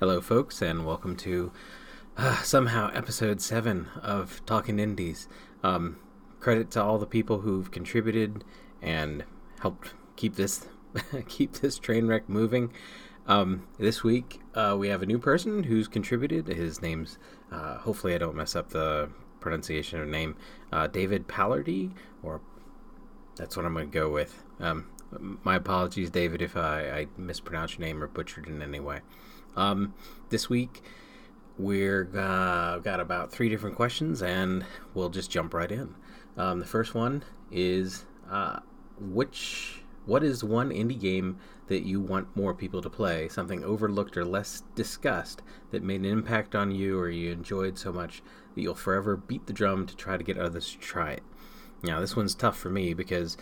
[0.00, 1.52] Hello, folks, and welcome to
[2.16, 5.28] uh, somehow episode seven of Talking Indies.
[5.62, 5.98] Um,
[6.40, 8.42] credit to all the people who've contributed
[8.82, 9.22] and
[9.60, 10.66] helped keep this
[11.28, 12.72] keep this train wreck moving.
[13.28, 16.48] Um, this week uh, we have a new person who's contributed.
[16.48, 17.16] His name's
[17.52, 20.34] uh, hopefully I don't mess up the pronunciation of name.
[20.72, 22.40] Uh, David Palardy, or
[23.36, 24.42] that's what I'm going to go with.
[24.58, 24.86] Um,
[25.44, 29.00] my apologies, David, if I, I mispronounced your name or butchered it in any way.
[29.56, 29.94] Um,
[30.30, 30.82] this week,
[31.58, 35.94] we're uh, got about three different questions, and we'll just jump right in.
[36.36, 38.60] Um, the first one is uh,
[38.98, 41.38] which what is one indie game
[41.68, 43.28] that you want more people to play?
[43.28, 47.92] Something overlooked or less discussed that made an impact on you, or you enjoyed so
[47.92, 48.22] much
[48.54, 51.22] that you'll forever beat the drum to try to get others to try it.
[51.82, 53.36] Now, this one's tough for me because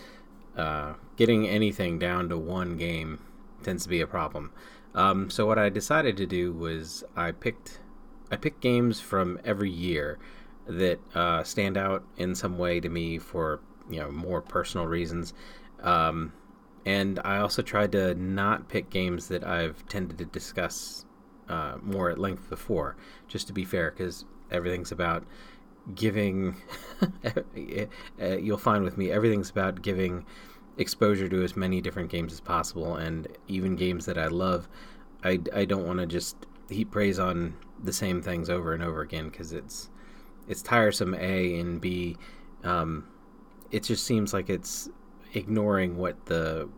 [0.56, 3.20] uh, getting anything down to one game
[3.62, 4.52] tends to be a problem.
[4.94, 7.80] Um, so what I decided to do was I picked
[8.30, 10.18] I picked games from every year
[10.66, 15.34] that uh, stand out in some way to me for you know more personal reasons.
[15.80, 16.32] Um,
[16.84, 21.04] and I also tried to not pick games that I've tended to discuss
[21.48, 22.96] uh, more at length before,
[23.28, 25.24] just to be fair, because everything's about
[25.94, 26.56] giving.
[28.18, 30.24] You'll find with me, everything's about giving
[30.78, 34.68] exposure to as many different games as possible, and even games that I love,
[35.22, 36.36] I, I don't want to just
[36.68, 39.90] heap praise on the same things over and over again because it's
[40.48, 41.14] it's tiresome.
[41.14, 42.16] A and B,
[42.64, 43.06] um,
[43.70, 44.88] it just seems like it's
[45.34, 46.68] ignoring what the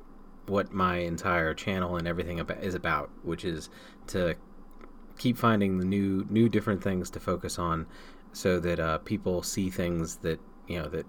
[0.46, 3.70] what my entire channel and everything about, is about, which is
[4.08, 4.34] to
[5.16, 7.86] keep finding the new new different things to focus on,
[8.32, 11.06] so that uh, people see things that you know that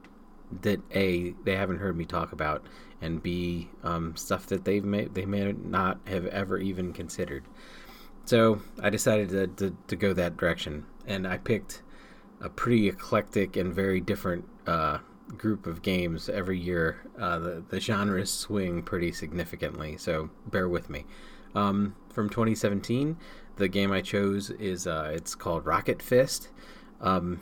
[0.62, 2.66] that a they haven't heard me talk about,
[3.02, 7.44] and b um, stuff that they've may they may not have ever even considered.
[8.26, 11.84] So I decided to, to, to go that direction, and I picked
[12.42, 14.98] a pretty eclectic and very different uh,
[15.38, 17.06] group of games every year.
[17.20, 21.06] Uh, the the genres swing pretty significantly, so bear with me.
[21.54, 23.18] Um, from 2017,
[23.56, 26.50] the game I chose is uh, it's called Rocket Fist.
[27.02, 27.42] Um,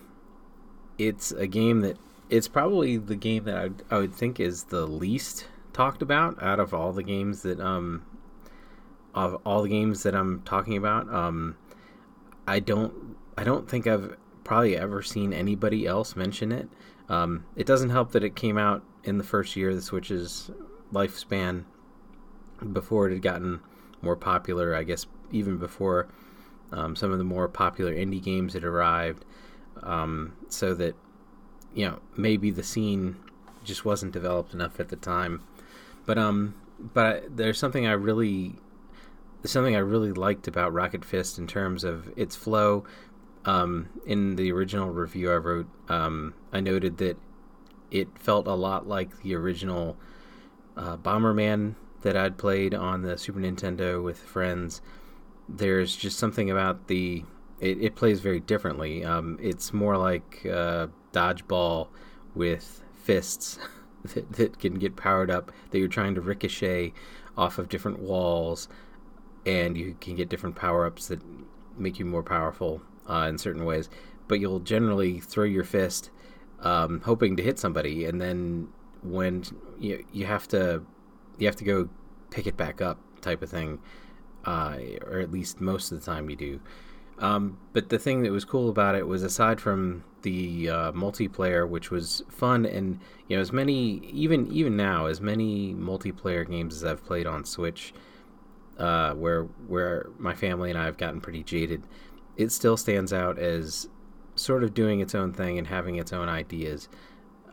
[0.97, 1.97] it's a game that
[2.33, 6.59] it's probably the game that I, I would think is the least talked about out
[6.59, 8.03] of all the games that um
[9.13, 11.07] of all the games that I'm talking about.
[11.13, 11.55] Um,
[12.47, 16.69] I don't I don't think I've probably ever seen anybody else mention it.
[17.07, 20.50] Um, it doesn't help that it came out in the first year of the Switch's
[20.91, 21.65] lifespan
[22.71, 23.59] before it had gotten
[24.01, 24.75] more popular.
[24.75, 26.07] I guess even before
[26.71, 29.23] um, some of the more popular indie games had arrived,
[29.83, 30.95] um, so that
[31.73, 33.17] you know maybe the scene
[33.63, 35.41] just wasn't developed enough at the time.
[36.06, 38.56] But um, but there's something I really
[39.45, 42.83] something I really liked about Rocket Fist in terms of its flow.
[43.45, 47.17] Um, in the original review I wrote, um, I noted that
[47.91, 49.97] it felt a lot like the original
[50.78, 54.81] uh, Bomberman that I'd played on the Super Nintendo with friends.
[55.50, 57.25] There's just something about the
[57.63, 59.06] it, it plays very differently.
[59.06, 61.88] Um, it's more like uh, dodgeball
[62.35, 63.57] with fists
[64.13, 66.94] that, that can get powered up that you're trying to ricochet
[67.38, 68.68] off of different walls
[69.46, 71.19] and you can get different power ups that
[71.78, 73.90] make you more powerful uh, in certain ways.
[74.28, 76.12] But you'll generally throw your fist,
[76.62, 78.69] um, hoping to hit somebody, and then
[79.01, 79.44] when
[79.80, 80.81] you you have to
[81.38, 81.90] you have to go
[82.30, 83.80] pick it back up, type of thing,
[84.45, 86.62] uh, or at least most of the time you do.
[87.19, 91.68] Um, but the thing that was cool about it was aside from the uh, multiplayer,
[91.68, 96.75] which was fun, and you know as many even even now as many multiplayer games
[96.75, 97.94] as I've played on Switch
[98.78, 101.84] uh, where where my family and I have gotten pretty jaded,
[102.38, 103.88] it still stands out as
[104.35, 106.90] sort of doing its own thing and having its own ideas.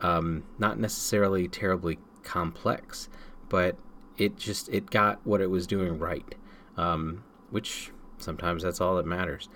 [0.00, 3.08] Um, not necessarily terribly complex,
[3.48, 3.76] but
[4.16, 6.34] it just it got what it was doing right,
[6.76, 9.48] um, which sometimes that's all that matters.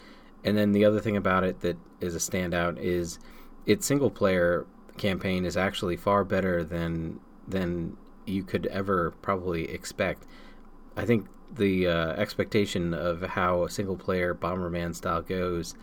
[0.44, 3.19] And then the other thing about it that is a standout is
[3.67, 4.67] its single player
[4.99, 7.97] campaign is actually far better than than
[8.27, 10.25] you could ever probably expect.
[10.97, 15.75] I think the uh, expectation of how a single player Bomberman style goes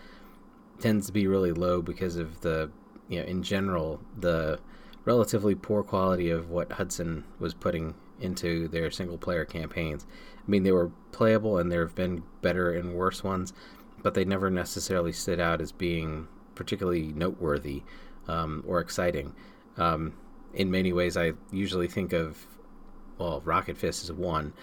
[0.80, 2.70] tends to be really low because of the
[3.08, 4.60] you know in general the
[5.06, 10.06] relatively poor quality of what Hudson was putting into their single player campaigns.
[10.38, 13.54] I mean they were playable and there have been better and worse ones,
[14.02, 17.84] but they never necessarily stood out as being particularly noteworthy
[18.28, 19.34] um, or exciting.
[19.78, 20.14] Um,
[20.54, 22.46] in many ways, I usually think of
[23.18, 24.54] well, Rocket Fist is one,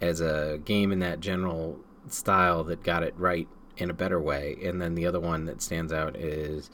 [0.00, 3.46] as a game in that general style that got it right
[3.76, 6.70] in a better way, and then the other one that stands out is.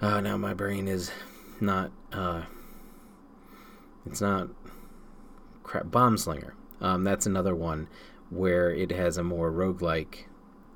[0.00, 1.12] Uh, now my brain is
[1.62, 1.90] not.
[2.12, 2.42] Uh,
[4.06, 4.48] it's not.
[5.62, 5.86] Crap.
[5.86, 6.52] Bombslinger.
[6.80, 7.88] Um, that's another one
[8.30, 10.24] where it has a more roguelike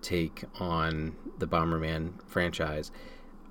[0.02, 2.90] take on the Bomberman franchise.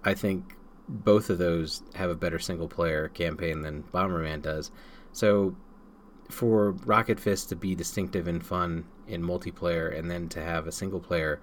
[0.03, 0.55] I think
[0.87, 4.71] both of those have a better single player campaign than Bomberman does.
[5.11, 5.55] So
[6.29, 10.71] for Rocket Fist to be distinctive and fun in multiplayer and then to have a
[10.71, 11.41] single player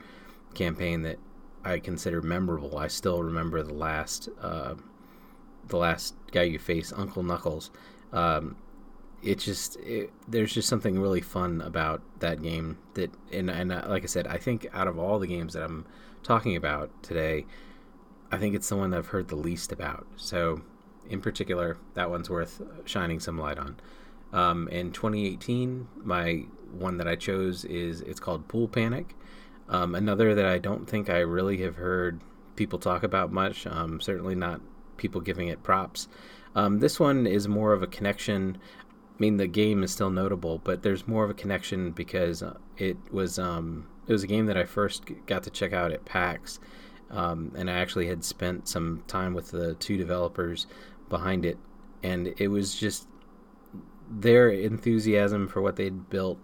[0.55, 1.19] campaign that
[1.65, 4.75] I consider memorable, I still remember the last uh,
[5.69, 7.71] the last guy you face, Uncle Knuckles.
[8.13, 8.57] Um,
[9.23, 13.85] it just it, there's just something really fun about that game that and and uh,
[13.89, 15.87] like I said, I think out of all the games that I'm
[16.23, 17.47] talking about today,
[18.31, 20.07] I think it's the one that I've heard the least about.
[20.17, 20.63] So,
[21.09, 23.77] in particular, that one's worth shining some light on.
[24.33, 29.15] Um, in 2018, my one that I chose is it's called Pool Panic.
[29.69, 32.21] Um, another that I don't think I really have heard
[32.57, 33.67] people talk about much.
[33.67, 34.61] Um, certainly not
[35.03, 36.09] people giving it props.
[36.55, 38.57] Um, this one is more of a connection.
[39.11, 42.57] I mean, the game is still notable, but there's more of a connection because uh,
[42.79, 46.05] it was um, it was a game that I first got to check out at
[46.05, 46.61] PAX,
[47.11, 50.67] um, and I actually had spent some time with the two developers
[51.09, 51.59] behind it,
[52.03, 53.09] and it was just
[54.09, 56.39] their enthusiasm for what they'd built,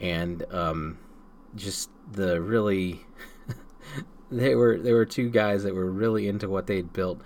[0.00, 0.98] and um,
[1.56, 3.00] just the really
[4.30, 7.22] they were there were two guys that were really into what they'd built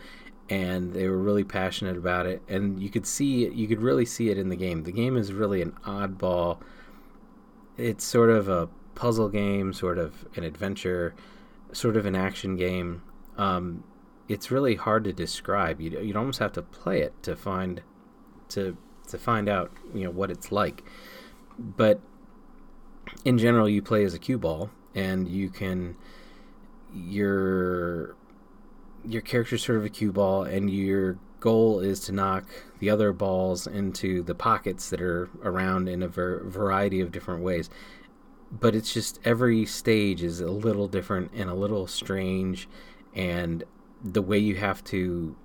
[0.49, 2.43] and they were really passionate about it.
[2.49, 4.83] And you could see you could really see it in the game.
[4.85, 6.59] The game is really an oddball.
[7.77, 11.15] It's sort of a puzzle game sort of an adventure
[11.73, 13.03] sort of an action game.
[13.37, 13.85] Um,
[14.29, 15.81] it's really hard to describe.
[15.81, 17.83] You you'd almost have to play it to find
[18.51, 18.77] to
[19.09, 20.85] to find out you know what it's like.
[21.59, 22.01] But
[23.25, 25.97] in general you play as a cue ball and you can
[26.95, 28.15] your
[29.05, 32.45] your character's sort of a cue ball, and your goal is to knock
[32.79, 37.43] the other balls into the pockets that are around in a ver- variety of different
[37.43, 37.69] ways.
[38.51, 42.69] But it's just every stage is a little different and a little strange,
[43.15, 43.65] and
[44.03, 45.37] the way you have to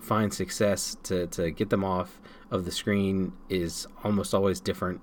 [0.00, 2.20] find success to, to get them off
[2.50, 5.00] of the screen is almost always different.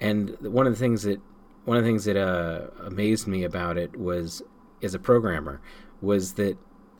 [0.00, 1.20] And one of the things that
[1.64, 4.42] one of the things that uh, amazed me about it was
[4.82, 5.62] as a programmer
[6.02, 6.58] was that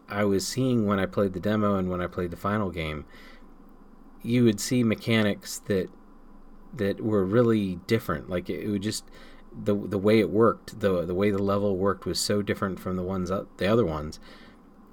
[0.09, 3.05] I was seeing when I played the demo and when I played the final game,
[4.23, 5.89] you would see mechanics that
[6.75, 8.29] that were really different.
[8.29, 9.05] Like it, would just
[9.53, 12.97] the the way it worked, the the way the level worked was so different from
[12.97, 14.19] the ones uh, the other ones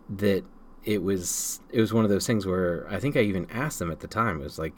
[0.10, 0.44] that
[0.84, 3.92] it was it was one of those things where I think I even asked them
[3.92, 4.42] at the time.
[4.42, 4.74] It was like,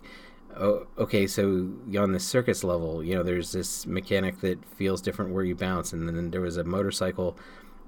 [0.57, 5.33] oh, okay, so on the circus level, you know, there's this mechanic that feels different
[5.33, 7.37] where you bounce, and then there was a motorcycle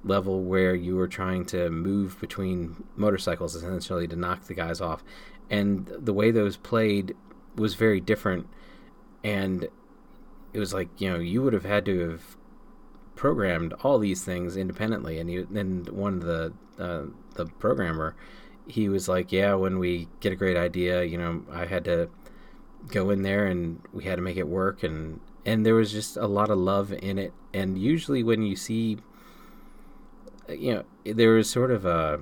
[0.05, 5.03] level where you were trying to move between motorcycles essentially to knock the guys off.
[5.49, 7.15] And the way those played
[7.55, 8.47] was very different.
[9.23, 9.67] And
[10.53, 12.37] it was like, you know, you would have had to have
[13.15, 15.19] programmed all these things independently.
[15.19, 17.03] And then one of the, uh,
[17.35, 18.15] the programmer,
[18.67, 22.09] he was like, yeah, when we get a great idea, you know, I had to
[22.87, 24.83] go in there and we had to make it work.
[24.83, 27.33] And, and there was just a lot of love in it.
[27.53, 28.97] And usually when you see
[30.49, 32.21] you know, there is sort of a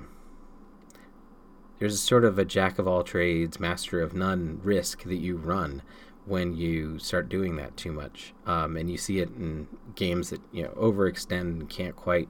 [1.78, 5.36] there's a sort of a jack of all trades, master of none risk that you
[5.36, 5.82] run
[6.24, 8.32] when you start doing that too much.
[8.46, 12.28] Um, and you see it in games that you know overextend and can't quite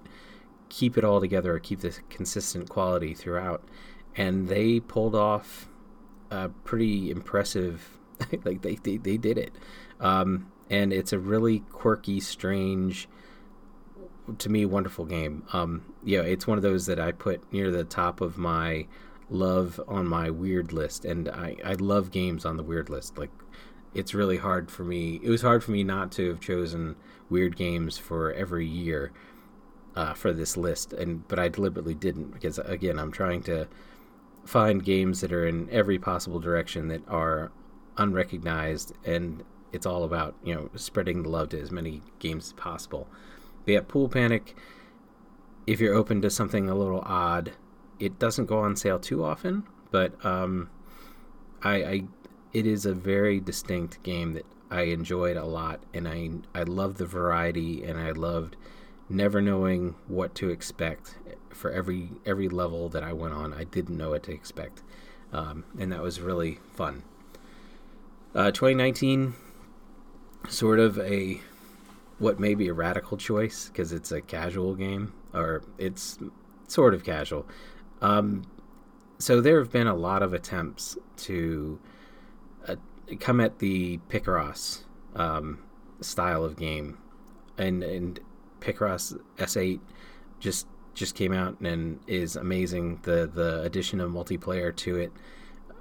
[0.68, 3.62] keep it all together or keep this consistent quality throughout.
[4.16, 5.68] And they pulled off
[6.30, 7.98] a pretty impressive,
[8.44, 9.52] like they, they, they did it.
[10.00, 13.08] Um, and it's a really quirky, strange,
[14.38, 15.44] to me wonderful game.
[15.52, 18.86] Um, yeah, it's one of those that I put near the top of my
[19.30, 23.18] love on my weird list, and I I love games on the weird list.
[23.18, 23.30] Like
[23.94, 25.20] it's really hard for me.
[25.22, 26.96] It was hard for me not to have chosen
[27.30, 29.12] weird games for every year
[29.96, 33.68] uh, for this list, and but I deliberately didn't because again I'm trying to
[34.44, 37.50] find games that are in every possible direction that are
[37.96, 39.42] unrecognized and
[39.72, 43.08] it's all about you know spreading the love to as many games as possible
[43.64, 44.56] but yeah, Pool Panic,
[45.66, 47.52] if you're open to something a little odd,
[47.98, 50.70] it doesn't go on sale too often, but um,
[51.62, 52.04] I, I
[52.52, 56.98] it is a very distinct game that I enjoyed a lot, and I I love
[56.98, 58.56] the variety, and I loved
[59.08, 61.18] never knowing what to expect
[61.50, 63.54] for every every level that I went on.
[63.54, 64.82] I didn't know what to expect,
[65.32, 67.02] um, and that was really fun.
[68.34, 69.34] Uh, 2019,
[70.48, 71.40] sort of a
[72.18, 76.18] what may be a radical choice because it's a casual game, or it's
[76.68, 77.46] sort of casual.
[78.00, 78.44] Um,
[79.18, 81.78] so there have been a lot of attempts to
[82.68, 82.76] uh,
[83.20, 84.82] come at the Picross
[85.14, 85.62] um,
[86.00, 86.98] style of game,
[87.58, 88.20] and and
[88.60, 89.80] Picross S8
[90.40, 93.00] just just came out and is amazing.
[93.02, 95.12] The the addition of multiplayer to it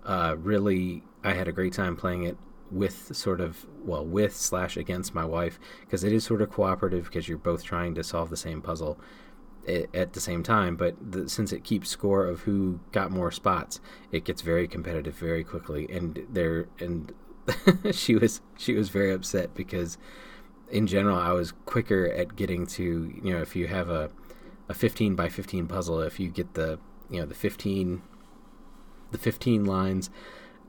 [0.06, 2.38] uh, really, I had a great time playing it
[2.72, 7.06] with sort of well with slash against my wife because it is sort of cooperative
[7.06, 9.00] because you're both trying to solve the same puzzle
[9.68, 13.80] at the same time but the, since it keeps score of who got more spots
[14.12, 15.88] it gets very competitive very quickly.
[15.90, 17.14] And there and
[17.92, 19.98] she was she was very upset because
[20.70, 24.10] in general I was quicker at getting to you know if you have a
[24.70, 26.80] a 15 by 15 puzzle if you get the
[27.10, 28.02] you know the 15
[29.12, 30.10] the 15 lines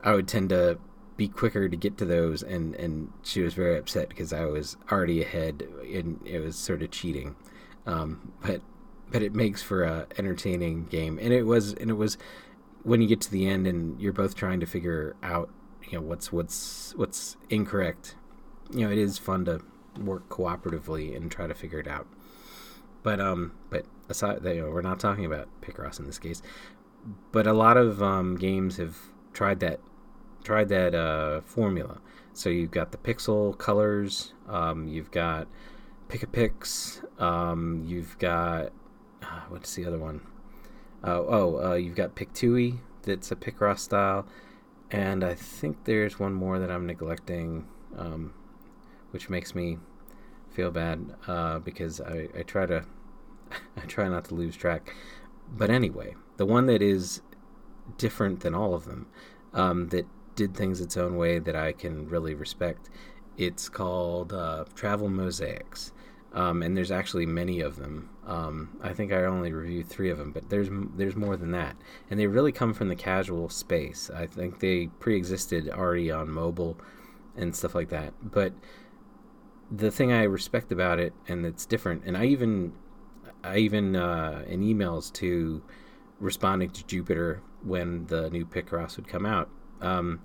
[0.03, 0.77] I would tend to
[1.17, 2.43] be quicker to get to those.
[2.43, 6.81] And and she was very upset because I was already ahead and it was sort
[6.83, 7.35] of cheating.
[7.85, 8.61] Um, but
[9.11, 12.17] but it makes for a entertaining game and it was and it was
[12.83, 15.49] when you get to the end and you're both trying to figure out
[15.89, 18.15] you know what's what's what's incorrect
[18.71, 19.61] you know it is fun to
[19.99, 22.07] work cooperatively and try to figure it out
[23.03, 26.41] but um but aside you know we're not talking about picross in this case
[27.31, 28.97] but a lot of um, games have
[29.33, 29.79] tried that
[30.43, 31.99] tried that uh, formula.
[32.33, 35.47] So you've got the Piczle Colors, um, you've got
[36.07, 38.71] Pic-a-Pix, um, you've got
[39.49, 40.21] what's the other one?
[41.03, 44.25] Uh, oh, uh, you've got Pictui, that's a Picross style,
[44.91, 47.67] and I think there's one more that I'm neglecting,
[47.97, 48.33] um,
[49.11, 49.77] which makes me
[50.49, 52.85] feel bad uh, because I, I try to
[53.77, 54.93] I try not to lose track.
[55.51, 57.21] But anyway, the one that is
[57.97, 59.07] different than all of them,
[59.53, 62.89] um, that did things its own way that I can really respect.
[63.37, 65.91] It's called uh, Travel Mosaics,
[66.33, 68.09] um, and there's actually many of them.
[68.25, 71.75] Um, I think I only reviewed three of them, but there's there's more than that,
[72.09, 74.09] and they really come from the casual space.
[74.09, 76.77] I think they pre-existed already on mobile
[77.37, 78.13] and stuff like that.
[78.23, 78.53] But
[79.69, 82.73] the thing I respect about it, and it's different, and I even
[83.43, 85.61] I even uh, in emails to
[86.19, 89.49] responding to Jupiter when the new Picross would come out.
[89.79, 90.21] Because um,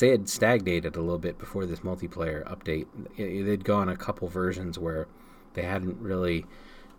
[0.00, 2.86] they had stagnated a little bit before this multiplayer update.
[3.16, 5.06] They'd gone a couple versions where
[5.54, 6.46] they hadn't really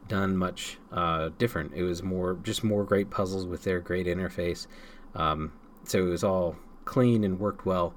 [0.10, 1.74] done much uh, different.
[1.74, 4.68] It was more just more great puzzles with their great interface.
[5.16, 5.54] Um,
[5.86, 7.94] so it was all clean and worked well,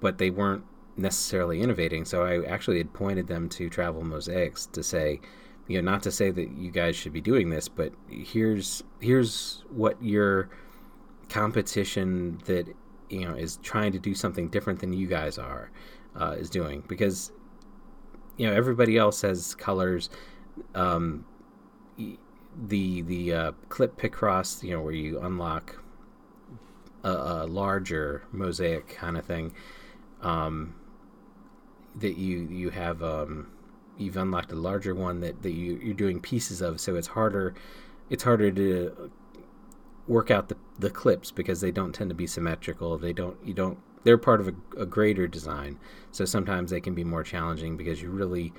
[0.00, 0.64] but they weren't
[0.96, 2.04] necessarily innovating.
[2.04, 5.20] So I actually had pointed them to Travel Mosaics to say,
[5.66, 9.64] you know, not to say that you guys should be doing this, but here's here's
[9.68, 10.48] what your
[11.28, 12.68] competition that
[13.08, 15.70] you know is trying to do something different than you guys are
[16.14, 17.32] uh, is doing because
[18.36, 20.08] you know everybody else has colors.
[20.74, 21.24] Um,
[21.98, 25.82] the the uh, clip Picross, you know, where you unlock
[27.04, 29.52] a, a larger mosaic kind of thing.
[30.22, 30.74] Um,
[31.96, 33.48] that you you have um,
[33.96, 37.54] you've unlocked a larger one that, that you, you're doing pieces of, so it's harder
[38.08, 39.10] it's harder to
[40.06, 42.96] work out the, the clips because they don't tend to be symmetrical.
[42.98, 45.78] They don't you don't they're part of a, a greater design,
[46.12, 48.52] so sometimes they can be more challenging because you really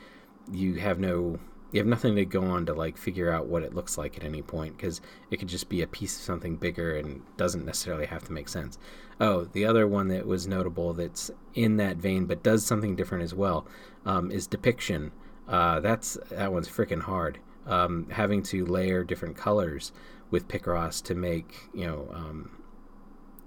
[0.51, 1.39] you have no
[1.71, 4.23] you have nothing to go on to like figure out what it looks like at
[4.23, 8.05] any point because it could just be a piece of something bigger and doesn't necessarily
[8.05, 8.77] have to make sense.
[9.19, 13.23] Oh, the other one that was notable that's in that vein but does something different
[13.23, 13.67] as well
[14.05, 15.11] um, is depiction.
[15.47, 17.39] Uh, that's that one's freaking hard.
[17.65, 19.91] Um, having to layer different colors
[20.31, 22.63] with Picross to make you know um,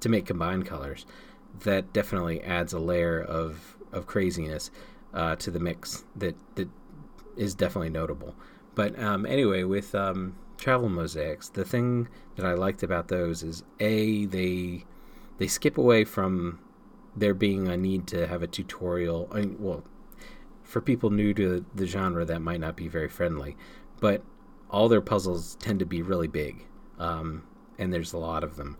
[0.01, 1.07] to make combined colors,
[1.61, 4.71] that definitely adds a layer of of craziness
[5.15, 6.69] uh, to the mix that that
[7.37, 8.35] is definitely notable.
[8.75, 13.65] But um, anyway, with um, travel mosaics, the thing that I liked about those is
[13.81, 14.85] a they
[15.39, 16.61] they skip away from
[17.17, 19.29] there being a need to have a tutorial.
[19.33, 19.85] I mean, well,
[20.63, 23.57] for people new to the genre, that might not be very friendly,
[24.01, 24.23] but
[24.71, 26.65] all their puzzles tend to be really big,
[26.99, 27.43] um,
[27.79, 28.77] and there's a lot of them,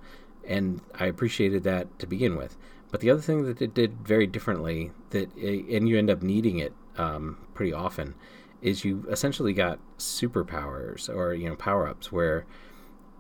[0.47, 2.57] and I appreciated that to begin with.
[2.91, 6.23] But the other thing that it did very differently, that it, and you end up
[6.23, 8.15] needing it um, pretty often,
[8.63, 12.47] is you essentially got superpowers or you know power ups where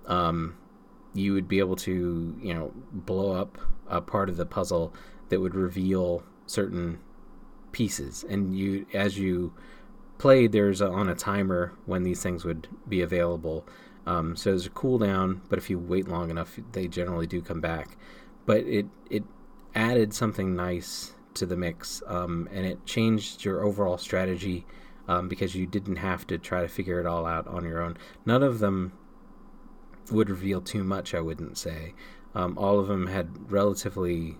[0.07, 0.57] um,
[1.15, 4.95] you would be able to you know blow up a part of the puzzle
[5.29, 6.99] that would reveal certain
[7.73, 9.53] pieces, and you as you
[10.19, 13.67] played, there's a, on a timer when these things would be available.
[14.07, 17.61] Um, so there's a cooldown, but if you wait long enough, they generally do come
[17.61, 17.97] back.
[18.47, 19.25] But it it
[19.75, 24.67] added something nice to the mix, um, and it changed your overall strategy
[25.11, 27.97] um, because you didn't have to try to figure it all out on your own.
[28.25, 28.93] None of them
[30.13, 31.95] would reveal too much, I wouldn't say.
[32.33, 34.37] Um, all of them had relatively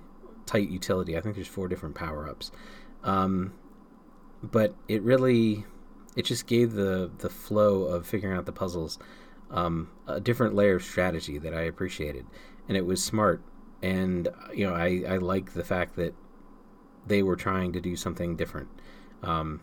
[0.47, 1.19] tight utility.
[1.19, 2.53] I think there's four different power ups.
[3.03, 3.53] Um,
[4.45, 5.65] but it really,
[6.17, 9.01] it just gave the, the flow of figuring out the puzzles
[9.51, 12.27] um, a different layer of strategy that I appreciated.
[12.69, 13.43] And it was smart.
[13.83, 16.15] And, you know, I, I like the fact that
[17.09, 18.69] they were trying to do something different.
[19.25, 19.63] Um,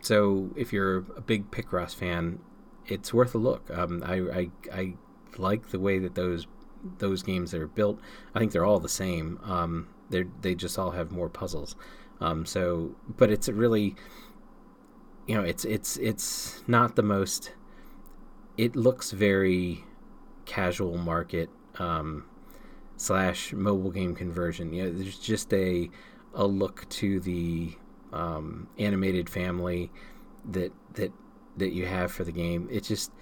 [0.00, 2.40] so if you're a big Picross fan,
[2.86, 3.70] it's worth a look.
[3.70, 4.94] Um, I, I, I
[5.38, 6.46] like the way that those
[6.98, 8.00] those games are built.
[8.34, 9.38] I think they're all the same.
[9.44, 11.76] Um, they they just all have more puzzles.
[12.20, 13.96] Um, so, but it's really,
[15.26, 17.52] you know, it's it's it's not the most.
[18.56, 19.84] It looks very
[20.44, 22.24] casual market um,
[22.96, 24.72] slash mobile game conversion.
[24.72, 25.90] You know, there's just a
[26.34, 27.74] a look to the
[28.12, 29.90] um, animated family
[30.44, 31.12] that that
[31.56, 32.68] that you have for the game.
[32.70, 33.12] It just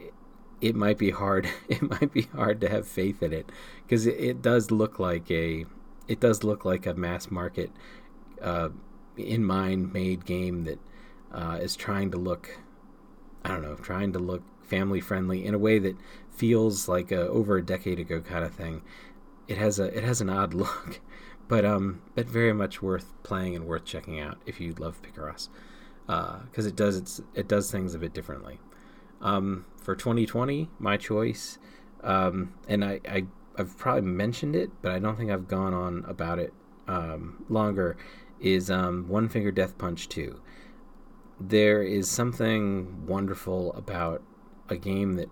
[0.00, 0.12] it,
[0.60, 1.48] it might be hard.
[1.68, 3.50] It might be hard to have faith in it
[3.82, 5.64] because it, it, does look like a
[6.06, 7.70] it does look like a mass market
[8.40, 8.68] uh,
[9.16, 10.78] in mind made game that
[11.32, 12.60] uh, is trying to look
[13.44, 15.96] I don't know trying to look family friendly in a way that
[16.30, 18.82] feels like a over a decade ago kind of thing.
[19.48, 21.00] It has a it has an odd look
[21.52, 25.50] but um, but very much worth playing and worth checking out if you love Picross,
[26.06, 28.58] because uh, it does it's it does things a bit differently.
[29.20, 31.58] Um, for 2020, my choice,
[32.02, 33.26] um, and I, I
[33.58, 36.54] I've probably mentioned it, but I don't think I've gone on about it
[36.88, 37.98] um, longer.
[38.40, 40.40] Is um, One Finger Death Punch 2.
[41.38, 44.22] There is something wonderful about
[44.70, 45.28] a game that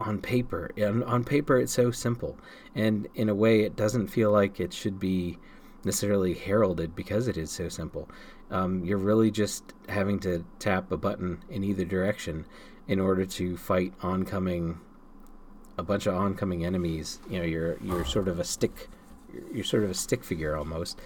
[0.00, 0.70] on paper.
[0.78, 2.38] On, on paper, it's so simple,
[2.74, 5.38] and in a way, it doesn't feel like it should be
[5.84, 8.08] necessarily heralded because it is so simple.
[8.50, 12.46] Um, you're really just having to tap a button in either direction
[12.88, 14.80] in order to fight oncoming
[15.78, 17.20] a bunch of oncoming enemies.
[17.28, 18.88] You know, you're you're sort of a stick,
[19.52, 21.00] you're sort of a stick figure almost,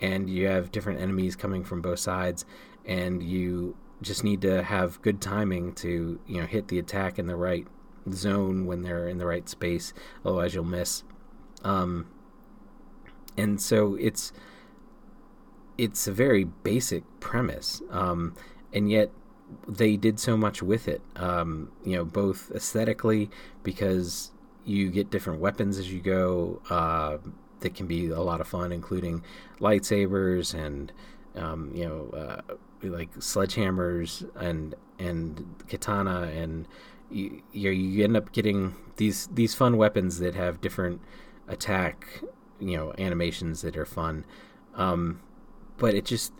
[0.00, 2.44] and you have different enemies coming from both sides,
[2.84, 7.26] and you just need to have good timing to you know hit the attack in
[7.26, 7.66] the right
[8.14, 9.92] zone when they're in the right space.
[10.24, 11.02] Otherwise, you'll miss.
[11.64, 12.08] Um,
[13.36, 14.32] and so it's
[15.76, 18.34] it's a very basic premise, um,
[18.72, 19.10] and yet
[19.66, 21.00] they did so much with it.
[21.16, 23.30] Um, you know, both aesthetically
[23.62, 24.32] because
[24.64, 26.60] you get different weapons as you go.
[26.68, 27.18] Uh,
[27.60, 29.24] that can be a lot of fun, including
[29.60, 30.92] lightsabers and
[31.34, 36.66] um, you know, uh, like sledgehammers and and katana and
[37.10, 41.00] you, you end up getting these these fun weapons that have different
[41.46, 42.22] attack
[42.60, 44.24] you know animations that are fun.
[44.74, 45.20] Um,
[45.76, 46.32] but it just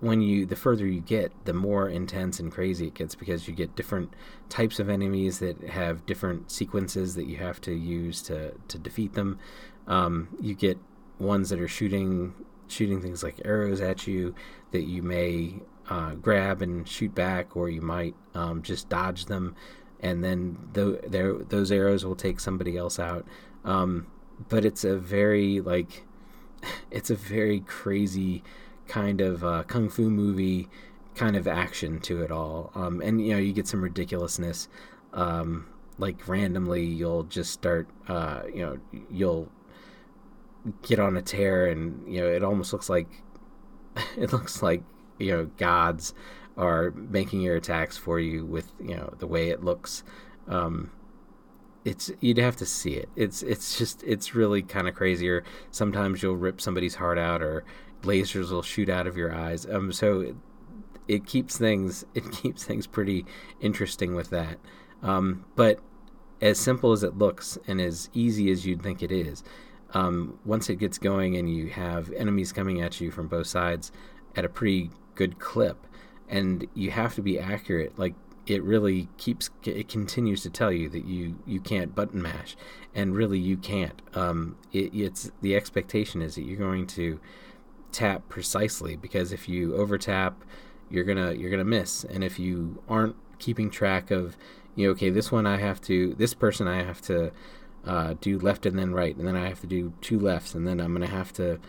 [0.00, 3.54] when you the further you get the more intense and crazy it gets because you
[3.54, 4.12] get different
[4.48, 9.14] types of enemies that have different sequences that you have to use to to defeat
[9.14, 9.38] them.
[9.86, 10.78] Um, you get
[11.18, 12.34] ones that are shooting
[12.68, 14.34] shooting things like arrows at you
[14.72, 15.54] that you may
[15.88, 19.54] uh, grab and shoot back or you might um, just dodge them
[20.00, 23.26] and then the, those arrows will take somebody else out.
[23.64, 24.06] Um,
[24.48, 26.04] but it's a very like,
[26.90, 28.42] it's a very crazy
[28.86, 30.68] kind of uh, kung fu movie
[31.14, 32.70] kind of action to it all.
[32.74, 34.68] Um, and you know, you get some ridiculousness.
[35.12, 35.66] Um,
[35.98, 38.78] like randomly, you'll just start, uh, you know,
[39.10, 39.48] you'll
[40.82, 43.08] get on a tear, and you know, it almost looks like
[44.16, 44.82] it looks like
[45.18, 46.12] you know gods
[46.56, 50.02] are making your attacks for you with you know the way it looks.
[50.48, 50.90] Um,
[51.84, 53.08] it's you'd have to see it.
[53.14, 55.44] It's it's just it's really kind of crazier.
[55.70, 57.64] Sometimes you'll rip somebody's heart out, or
[58.02, 59.66] lasers will shoot out of your eyes.
[59.66, 60.36] Um, so it,
[61.08, 63.24] it keeps things it keeps things pretty
[63.60, 64.58] interesting with that.
[65.02, 65.80] Um, but
[66.40, 69.44] as simple as it looks and as easy as you'd think it is,
[69.94, 73.92] um, once it gets going and you have enemies coming at you from both sides
[74.34, 75.85] at a pretty good clip,
[76.28, 78.14] and you have to be accurate like
[78.46, 82.56] it really keeps it continues to tell you that you you can't button mash
[82.94, 84.00] and really you can't.
[84.14, 87.20] Um, it, it's the expectation is that you're going to
[87.92, 90.44] tap precisely because if you over tap
[90.88, 92.04] you're gonna you're gonna miss.
[92.04, 94.36] And if you aren't keeping track of
[94.74, 97.30] you know okay this one i have to this person i have to
[97.84, 100.66] uh, do left and then right and then i have to do two lefts and
[100.66, 101.60] then i'm gonna have to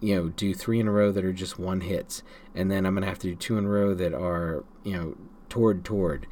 [0.00, 2.22] you know, do three in a row that are just one hits,
[2.54, 5.16] and then I'm gonna have to do two in a row that are, you know,
[5.48, 6.26] toward toward.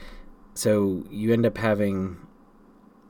[0.55, 2.18] So you end up having,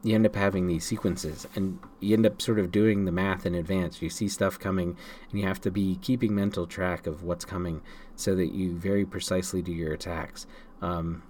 [0.02, 3.46] you end up having these sequences and you end up sort of doing the math
[3.46, 4.02] in advance.
[4.02, 4.96] You see stuff coming
[5.30, 7.80] and you have to be keeping mental track of what's coming
[8.14, 10.46] so that you very precisely do your attacks.
[10.82, 11.22] Um,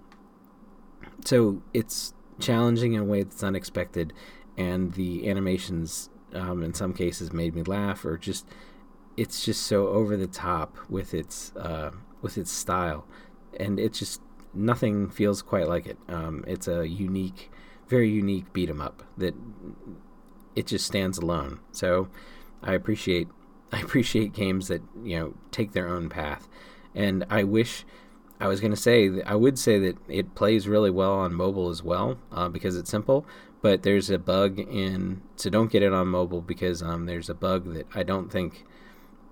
[1.23, 4.13] so it's challenging in a way that's unexpected,
[4.57, 8.45] and the animations um, in some cases made me laugh or just
[9.19, 13.05] it's just so over the top with its uh, with its style,
[13.59, 14.21] and it's just
[14.53, 15.97] nothing feels quite like it.
[16.07, 17.51] Um, it's a unique
[17.89, 19.33] very unique beat 'em up that
[20.55, 21.59] it just stands alone.
[21.73, 22.07] So
[22.63, 23.27] I appreciate
[23.73, 26.47] I appreciate games that you know take their own path,
[26.95, 27.85] and I wish
[28.39, 31.69] I was going to say I would say that it plays really well on mobile
[31.69, 33.25] as well uh, because it's simple.
[33.61, 37.33] But there's a bug in so don't get it on mobile because um, there's a
[37.33, 38.63] bug that I don't think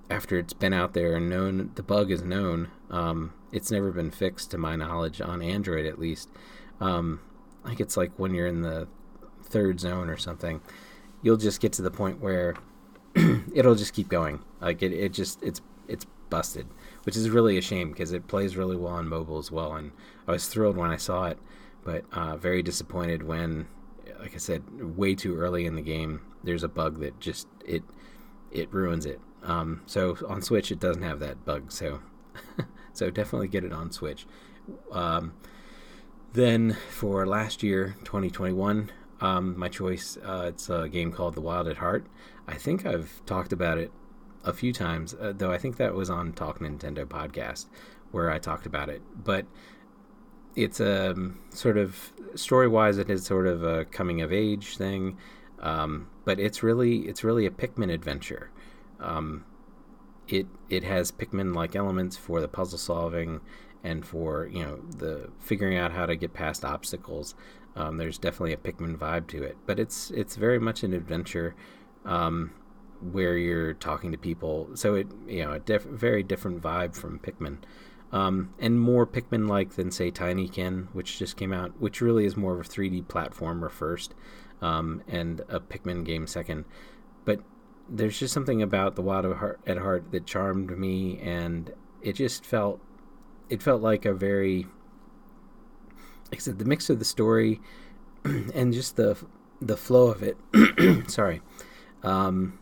[0.10, 4.12] after it's been out there and known the bug is known um, it's never been
[4.12, 6.30] fixed to my knowledge on Android at least.
[6.80, 7.22] Um,
[7.63, 8.88] like it's like when you're in the
[9.43, 10.62] third zone or something,
[11.22, 12.56] you'll just get to the point where
[13.54, 14.41] it'll just keep going.
[14.62, 16.67] Like it, it just it's it's busted,
[17.04, 19.74] which is really a shame because it plays really well on mobile as well.
[19.76, 19.91] And
[20.28, 21.39] I was thrilled when I saw it,
[21.84, 23.67] but uh, very disappointed when,
[24.20, 27.84] like I said, way too early in the game, there's a bug that just it
[28.52, 29.20] it ruins it.
[29.48, 31.72] Um, so on Switch, it doesn't have that bug.
[31.72, 32.02] So
[32.94, 34.28] so definitely get it on Switch.
[34.92, 35.34] Um,
[36.34, 41.68] then for last year, 2021, um, my choice, uh, it's a game called The Wild
[41.68, 42.06] at Heart.
[42.48, 43.92] I think I've talked about it
[44.44, 47.66] a few times, uh, though I think that was on Talk Nintendo podcast
[48.12, 49.02] where I talked about it.
[49.24, 49.46] But
[50.56, 54.78] it's a um, sort of story wise, it is sort of a coming of age
[54.78, 55.18] thing.
[55.60, 58.52] Um, but it's really it's really a Pikmin adventure.
[59.00, 59.46] Um,
[60.28, 63.42] it it has Pikmin like elements for the puzzle solving
[63.84, 67.36] and for you know the figuring out how to get past obstacles.
[67.76, 71.56] Um, there's definitely a Pikmin vibe to it, but it's it's very much an adventure
[72.06, 72.52] um,
[73.00, 74.70] where you're talking to people.
[74.76, 77.60] So it you know a diff- very different vibe from Pikmin.
[78.12, 82.38] Um, and more Pikmin like than say Tinykin, which just came out, which really is
[82.38, 84.16] more of a 3D platformer first,
[84.62, 86.64] um, and a Pikmin game second.
[87.26, 87.42] But
[87.89, 91.71] there's just something about the Wild at Heart that charmed me, and
[92.02, 92.82] it just felt
[93.50, 94.67] it felt like a very
[96.32, 97.62] like I said, the mix of the story
[98.23, 99.17] and just the
[99.62, 100.38] the flow of it.
[101.10, 101.41] sorry,
[102.04, 102.60] um,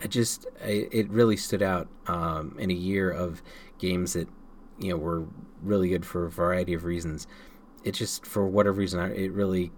[0.00, 3.42] it just it, it really stood out um, in a year of
[3.78, 4.28] games that
[4.78, 5.24] you know were
[5.62, 7.26] really good for a variety of reasons.
[7.84, 9.72] It just for whatever reason it really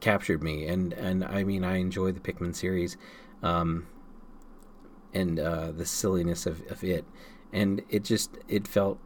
[0.00, 2.96] captured me, and and I mean I enjoy the Pikmin series,
[3.42, 3.86] um,
[5.12, 7.04] and uh, the silliness of, of it
[7.52, 8.98] and it just it felt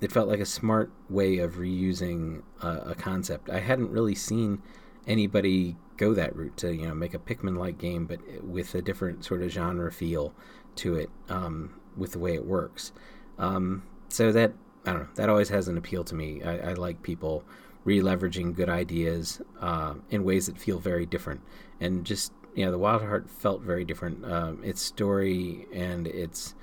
[0.00, 3.48] it felt like a smart way of reusing a, a concept.
[3.48, 4.60] I hadn't really seen
[5.06, 9.24] anybody go that route to you know make a Pikmin-like game, but with a different
[9.24, 10.34] sort of genre feel
[10.76, 12.92] to it, um, with the way it works.
[13.38, 14.52] Um, so that
[14.84, 16.42] I don't know that always has an appeal to me.
[16.42, 17.44] I, I like people
[17.84, 21.40] re-leveraging good ideas uh, in ways that feel very different,
[21.80, 24.24] and just you know the Wild Heart felt very different.
[24.24, 26.54] Um, its story and its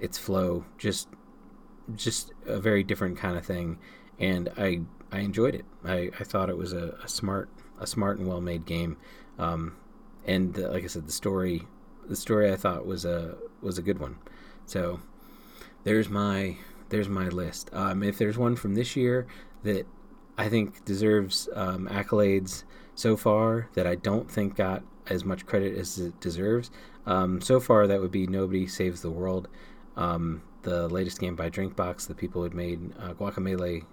[0.00, 1.08] its flow just
[1.94, 3.78] just a very different kind of thing.
[4.18, 4.80] And i
[5.12, 5.64] i enjoyed it.
[5.84, 7.48] I i thought it was a, a smart
[7.80, 8.96] a smart and well made game.
[9.38, 9.76] Um,
[10.26, 11.62] and the, like i said the story
[12.08, 14.16] the story i thought was a was a good one.
[14.66, 15.00] So
[15.84, 16.56] there's my
[16.88, 17.70] there's my list.
[17.72, 19.26] Um, if there's one from this year
[19.64, 19.86] that
[20.38, 25.76] i think deserves um, accolades so far that i don't think got as much credit
[25.76, 26.70] as it deserves
[27.06, 29.48] um, so far that would be nobody saves the world
[29.96, 33.84] um, the latest game by Drinkbox, the people who had made uh, Guacamelee,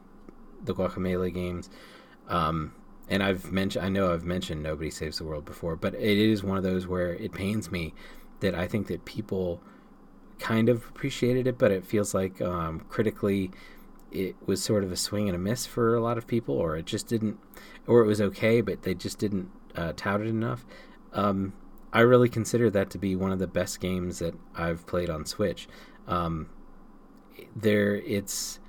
[0.63, 1.69] the Guacamelee games.
[2.27, 2.73] Um,
[3.09, 6.43] and I've mentioned, I know I've mentioned Nobody Saves the World before, but it is
[6.43, 7.93] one of those where it pains me
[8.39, 9.61] that I think that people
[10.39, 13.51] kind of appreciated it, but it feels like um, critically
[14.13, 16.77] it was sort of a swing and a miss for a lot of people, or
[16.77, 17.37] it just didn't,
[17.87, 20.65] or it was okay, but they just didn't uh, tout it enough.
[21.13, 21.53] Um,
[21.91, 25.25] I really consider that to be one of the best games that I've played on
[25.25, 25.67] Switch.
[26.07, 26.49] Um,
[27.55, 28.59] there, it's,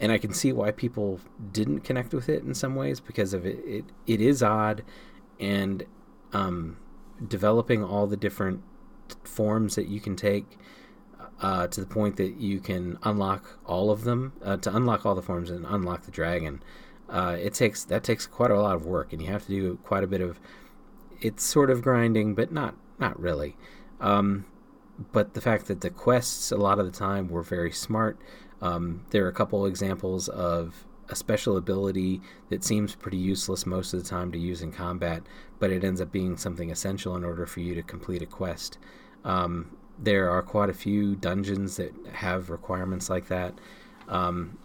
[0.00, 1.20] and I can see why people
[1.52, 3.58] didn't connect with it in some ways because of it.
[3.64, 4.84] It, it is odd,
[5.38, 5.84] and
[6.32, 6.78] um,
[7.26, 8.62] developing all the different
[9.24, 10.58] forms that you can take.
[11.40, 14.32] Uh, to the point that you can unlock all of them.
[14.44, 16.60] Uh, to unlock all the forms and unlock the dragon,
[17.08, 19.78] uh, it takes that takes quite a lot of work, and you have to do
[19.84, 20.40] quite a bit of.
[21.20, 23.56] It's sort of grinding, but not not really.
[24.00, 24.46] Um,
[25.12, 28.18] but the fact that the quests a lot of the time were very smart.
[28.60, 32.20] Um, there are a couple examples of a special ability
[32.50, 35.22] that seems pretty useless most of the time to use in combat,
[35.58, 38.78] but it ends up being something essential in order for you to complete a quest.
[39.24, 43.54] Um, there are quite a few dungeons that have requirements like that.
[44.08, 44.58] Um,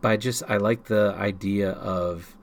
[0.00, 2.36] but I just I like the idea of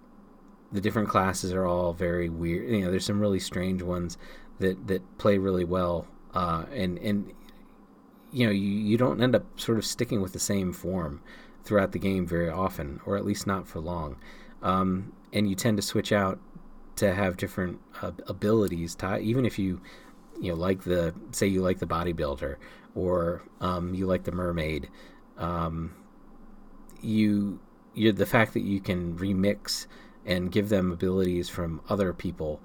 [0.72, 2.70] the different classes are all very weird.
[2.70, 4.18] You know, there's some really strange ones
[4.60, 7.32] that that play really well, uh, and and
[8.32, 11.22] you know you, you don't end up sort of sticking with the same form
[11.64, 14.18] throughout the game very often, or at least not for long.
[14.62, 16.40] Um, and you tend to switch out
[16.98, 18.96] to have different uh, abilities.
[18.96, 19.82] To, even if you
[20.40, 22.58] you know like the say you like the bodybuilder
[22.96, 24.90] or um, you like the mermaid,
[25.38, 25.94] um,
[27.02, 27.60] you
[27.94, 29.88] you the fact that you can remix
[30.26, 32.60] and give them abilities from other people,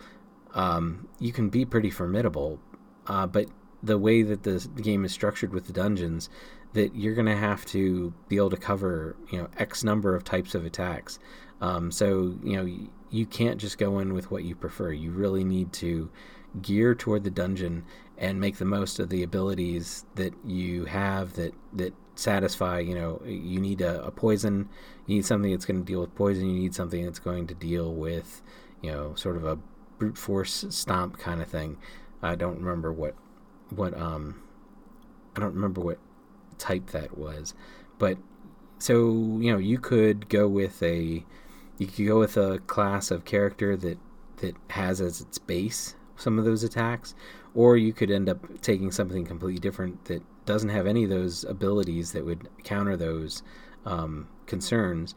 [0.54, 2.58] um, you can be pretty formidable.
[3.06, 3.46] Uh, but
[3.82, 6.30] the way that the, game is structured with the dungeons,
[6.72, 10.24] that you're going to have to be able to cover you know X number of
[10.24, 11.18] types of attacks.
[11.60, 14.92] Um, so you know you can't just go in with what you prefer.
[14.92, 16.10] You really need to
[16.62, 17.84] gear toward the dungeon
[18.18, 23.20] and make the most of the abilities that you have that that satisfy you know
[23.24, 24.68] you need a, a poison.
[25.06, 26.50] You need something that's going to deal with poison.
[26.50, 28.42] You need something that's going to deal with
[28.82, 29.58] you know sort of a
[29.98, 31.78] brute force stomp kind of thing.
[32.22, 33.14] I don't remember what
[33.70, 34.42] what um
[35.36, 35.98] i don't remember what
[36.58, 37.54] type that was.
[37.98, 38.18] But
[38.78, 41.24] so you know you could go with a
[41.78, 43.98] you could go with a class of character that
[44.38, 47.14] that has as its base some of those attacks
[47.54, 51.44] or you could end up taking something completely different that doesn't have any of those
[51.44, 53.42] abilities that would counter those
[53.86, 55.14] um, concerns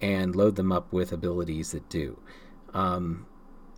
[0.00, 2.18] and load them up with abilities that do.
[2.74, 3.26] Um,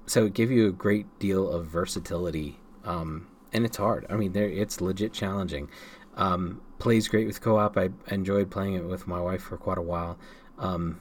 [0.06, 4.06] so it gives you a great deal of versatility, um, and it's hard.
[4.08, 5.68] I mean, it's legit challenging.
[6.16, 7.76] Um, plays great with co-op.
[7.76, 10.18] I enjoyed playing it with my wife for quite a while.
[10.58, 11.00] Um,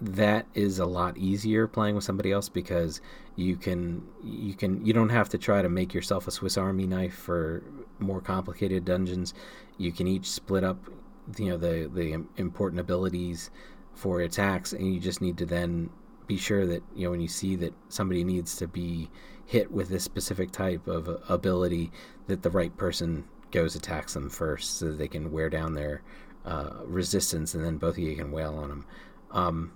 [0.00, 3.00] that is a lot easier playing with somebody else because
[3.34, 6.86] you can you can you don't have to try to make yourself a Swiss Army
[6.86, 7.64] knife for
[7.98, 9.34] more complicated dungeons.
[9.76, 10.78] You can each split up
[11.36, 13.50] you know the the important abilities
[13.94, 15.90] for attacks and you just need to then
[16.26, 19.10] be sure that you know when you see that somebody needs to be
[19.44, 21.90] hit with this specific type of ability
[22.26, 26.02] that the right person goes attacks them first so that they can wear down their
[26.44, 28.86] uh, resistance and then both of you can wail on them
[29.32, 29.72] um,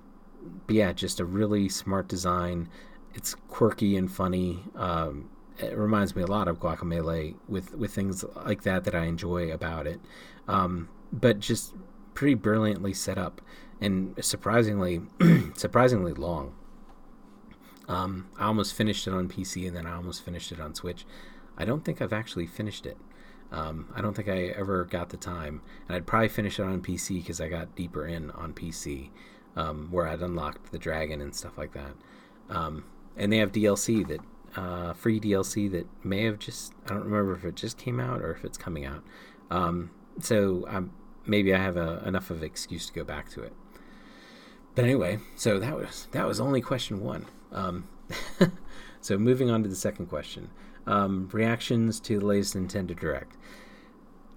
[0.67, 2.69] but yeah, just a really smart design.
[3.15, 4.65] It's quirky and funny.
[4.75, 9.05] Um, it reminds me a lot of Guacamelee with with things like that that I
[9.05, 10.01] enjoy about it.
[10.49, 11.75] Um, but just
[12.15, 13.41] pretty brilliantly set up
[13.81, 15.03] and surprisingly
[15.55, 16.55] surprisingly long.
[17.89, 21.05] Um, I almost finished it on PC and then I almost finished it on Switch.
[21.57, 22.97] I don't think I've actually finished it.
[23.51, 26.81] Um, I don't think I ever got the time, and I'd probably finish it on
[26.81, 29.11] PC because I got deeper in on PC
[29.57, 31.95] um, where I'd unlocked the dragon and stuff like that.
[32.49, 32.85] Um,
[33.17, 34.21] and they have DLC that
[34.57, 38.21] uh, free DLC that may have just I don't remember if it just came out
[38.23, 39.03] or if it's coming out.
[39.51, 40.93] Um, so I'm,
[41.27, 43.53] maybe I have a, enough of an excuse to go back to it.
[44.75, 47.27] But anyway, so that was that was only question one.
[47.53, 47.89] Um,
[49.01, 50.51] so moving on to the second question,
[50.87, 53.37] um, reactions to the latest Nintendo Direct.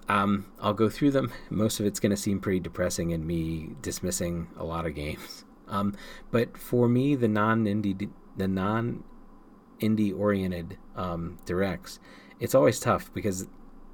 [0.08, 1.32] Um, I'll go through them.
[1.50, 5.44] Most of it's going to seem pretty depressing and me dismissing a lot of games.
[5.68, 5.96] Um,
[6.30, 12.00] but for me, the non-indie, the non-indie oriented um, directs,
[12.40, 13.48] it's always tough because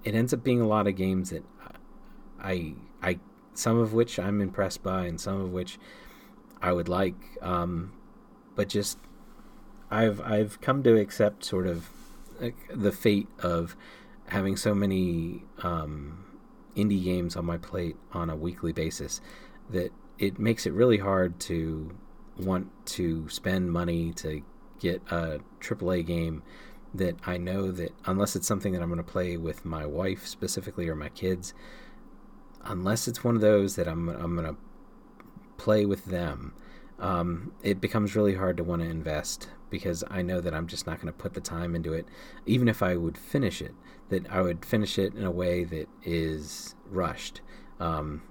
[0.03, 1.45] it ends up being a lot of games that
[2.41, 3.19] I, I,
[3.53, 5.79] some of which I'm impressed by, and some of which
[6.61, 7.15] I would like.
[7.41, 7.93] Um,
[8.55, 8.97] but just,
[9.89, 11.89] I've I've come to accept sort of
[12.73, 13.75] the fate of
[14.31, 16.23] having so many um,
[16.77, 19.19] indie games on my plate on a weekly basis
[19.69, 21.93] that it makes it really hard to
[22.37, 24.41] want to spend money to
[24.79, 26.41] get a AAA game
[26.93, 30.25] that I know that unless it's something that I'm going to play with my wife
[30.25, 31.53] specifically or my kids,
[32.63, 34.59] unless it's one of those that I'm I'm going to
[35.57, 36.53] play with them,
[36.99, 40.85] um, it becomes really hard to want to invest because I know that I'm just
[40.85, 42.07] not going to put the time into it,
[42.45, 43.73] even if I would finish it
[44.11, 47.41] that I would finish it in a way that is rushed.
[47.79, 48.21] Um,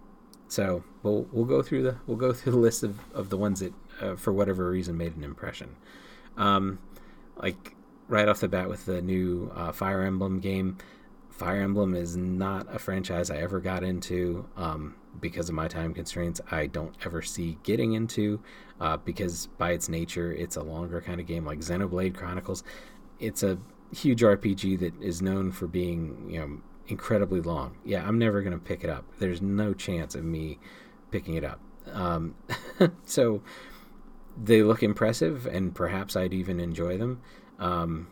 [0.47, 3.61] so we'll we'll go through the we'll go through the list of, of the ones
[3.61, 5.75] that uh, for whatever reason made an impression.
[6.37, 6.79] Um,
[7.37, 7.75] like
[8.09, 10.79] right off the bat with the new uh, Fire Emblem game,
[11.31, 15.95] Fire Emblem is not a franchise I ever got into um, because of my time
[15.95, 16.41] constraints.
[16.51, 18.43] I don't ever see getting into
[18.81, 22.63] uh, because by its nature, it's a longer kind of game like Xenoblade Chronicles.
[23.19, 23.59] It's a
[23.93, 27.77] huge RPG that is known for being, you know, incredibly long.
[27.85, 29.05] Yeah, I'm never going to pick it up.
[29.19, 30.59] There's no chance of me
[31.11, 31.61] picking it up.
[31.93, 32.35] Um,
[33.05, 33.43] so
[34.43, 37.21] they look impressive, and perhaps I'd even enjoy them.
[37.59, 38.09] Um,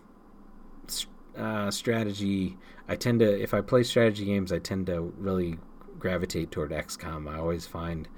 [1.37, 2.57] uh, strategy,
[2.89, 5.59] I tend to, if I play strategy games, I tend to really
[5.99, 7.29] gravitate toward XCOM.
[7.29, 8.09] I always find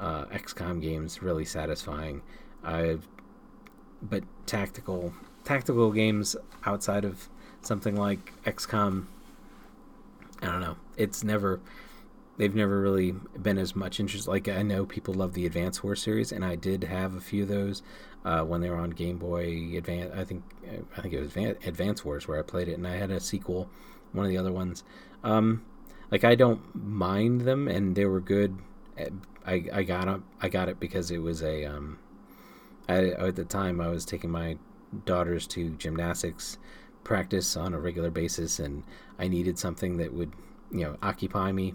[0.00, 2.22] uh, XCOM games really satisfying.
[2.64, 2.98] I,
[4.02, 7.28] but tactical tactical games outside of
[7.62, 9.06] something like XCOM,
[10.42, 10.76] I don't know.
[10.96, 11.60] It's never
[12.36, 14.28] they've never really been as much interest.
[14.28, 17.44] Like I know people love the Advance Wars series, and I did have a few
[17.44, 17.82] of those
[18.24, 20.12] uh, when they were on Game Boy Advance.
[20.14, 20.44] I think
[20.96, 23.68] I think it was Advance Wars where I played it, and I had a sequel,
[24.12, 24.84] one of the other ones.
[25.24, 25.64] Um,
[26.10, 28.58] like I don't mind them, and they were good.
[29.46, 31.98] I I got it I got it because it was a um,
[32.88, 34.58] I, at the time I was taking my
[35.04, 36.58] daughters to gymnastics
[37.04, 38.82] practice on a regular basis, and
[39.18, 40.32] I needed something that would
[40.70, 41.74] you know occupy me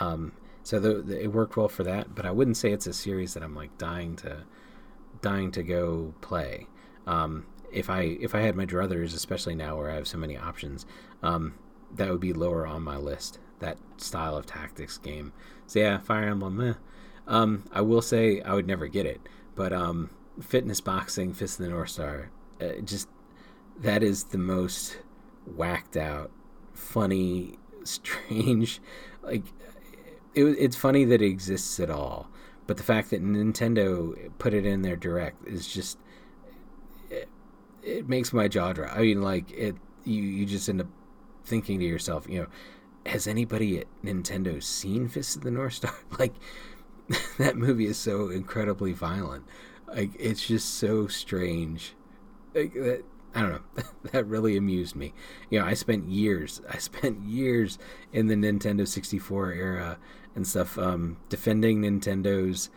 [0.00, 2.92] um, so the, the, it worked well for that, but I wouldn't say it's a
[2.92, 4.44] series that I'm like dying to
[5.20, 6.66] dying to go play.
[7.06, 10.36] Um, if I if I had my druthers, especially now where I have so many
[10.36, 10.86] options,
[11.22, 11.54] um,
[11.94, 13.38] that would be lower on my list.
[13.60, 15.32] That style of tactics game.
[15.66, 16.76] So yeah, Fire Emblem.
[17.26, 19.20] Um, I will say I would never get it,
[19.54, 23.08] but um, fitness boxing, Fist of the North Star, uh, just
[23.78, 24.98] that is the most
[25.44, 26.30] whacked out,
[26.72, 28.80] funny, strange,
[29.22, 29.44] like
[30.34, 32.28] it, it's funny that it exists at all,
[32.66, 35.98] but the fact that Nintendo put it in their direct is just
[37.10, 37.28] it,
[37.82, 38.96] it makes my jaw drop.
[38.96, 40.88] I mean, like it, you you just end up
[41.44, 42.46] thinking to yourself, you know,
[43.08, 45.94] has anybody at Nintendo seen Fist of the North Star?
[46.18, 46.34] like
[47.38, 49.44] that movie is so incredibly violent.
[49.86, 51.94] Like it's just so strange.
[52.54, 53.82] Like that I don't know.
[54.12, 55.14] that really amused me.
[55.50, 57.78] You know, I spent years, I spent years
[58.12, 59.98] in the Nintendo 64 era
[60.34, 62.70] and stuff, um, defending Nintendo's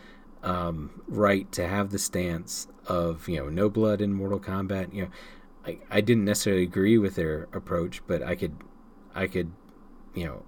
[0.43, 4.93] um, right to have the stance of you know no blood in Mortal Kombat.
[4.93, 5.09] You know,
[5.65, 8.55] I, I didn't necessarily agree with their approach, but I could
[9.13, 9.51] I could
[10.13, 10.43] you know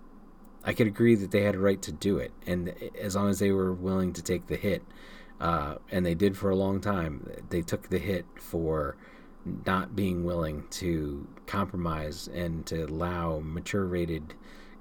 [0.63, 3.39] I could agree that they had a right to do it, and as long as
[3.39, 4.83] they were willing to take the hit,
[5.39, 8.95] uh, and they did for a long time, they took the hit for
[9.65, 14.33] not being willing to compromise and to allow mature rated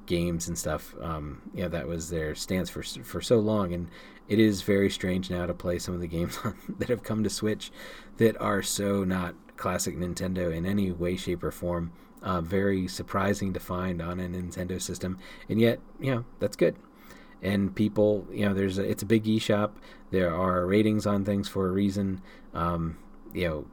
[0.07, 0.95] games and stuff.
[1.01, 3.89] Um, yeah, that was their stance for for so long, and
[4.29, 6.39] it is very strange now to play some of the games
[6.79, 7.73] that have come to Switch
[8.19, 11.93] that are so not classic Nintendo in any way, shape, or form.
[12.23, 16.77] Uh, very surprising to find on a Nintendo system, and yet, you know, that's good.
[17.43, 19.73] And people, you know, there's a, it's a big eShop.
[20.13, 22.23] There are ratings on things for a reason.
[22.55, 22.99] Um,
[23.33, 23.67] you know,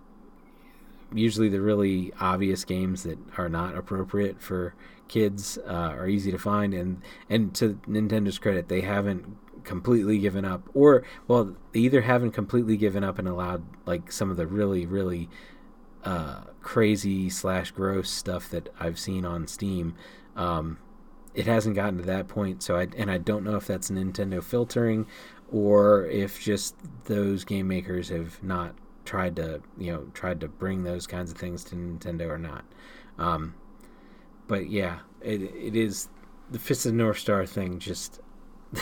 [1.13, 4.73] usually the really obvious games that are not appropriate for
[5.07, 9.25] kids uh, are easy to find and and to Nintendo's credit they haven't
[9.63, 14.29] completely given up or well they either haven't completely given up and allowed like some
[14.29, 15.27] of the really really
[16.03, 19.95] uh, crazy slash gross stuff that I've seen on Steam
[20.35, 20.77] um,
[21.33, 24.43] it hasn't gotten to that point so I and I don't know if that's Nintendo
[24.43, 25.07] filtering
[25.51, 28.75] or if just those game makers have not
[29.09, 32.63] tried to you know tried to bring those kinds of things to Nintendo or not.
[33.17, 33.55] Um,
[34.47, 36.09] but yeah, it it is
[36.51, 37.79] the Fist of North Star thing.
[37.79, 38.19] Just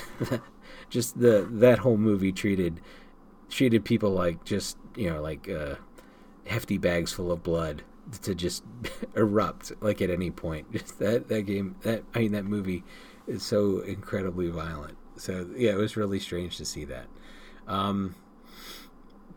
[0.90, 2.82] just the that whole movie treated
[3.50, 5.76] treated people like just you know like uh,
[6.48, 7.84] hefty bags full of blood
[8.22, 8.64] to just
[9.16, 10.72] erupt like at any point.
[10.72, 12.84] Just that that game that I mean that movie
[13.28, 14.98] is so incredibly violent.
[15.18, 17.08] So yeah, it was really strange to see that.
[17.68, 18.16] Um,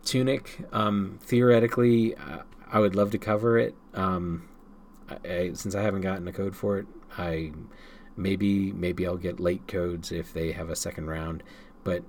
[0.03, 2.39] Tunic, um, theoretically, uh,
[2.71, 3.75] I would love to cover it.
[3.93, 4.49] Um,
[5.09, 7.51] I, I, since I haven't gotten a code for it, I
[8.15, 11.43] maybe maybe I'll get late codes if they have a second round.
[11.83, 12.03] But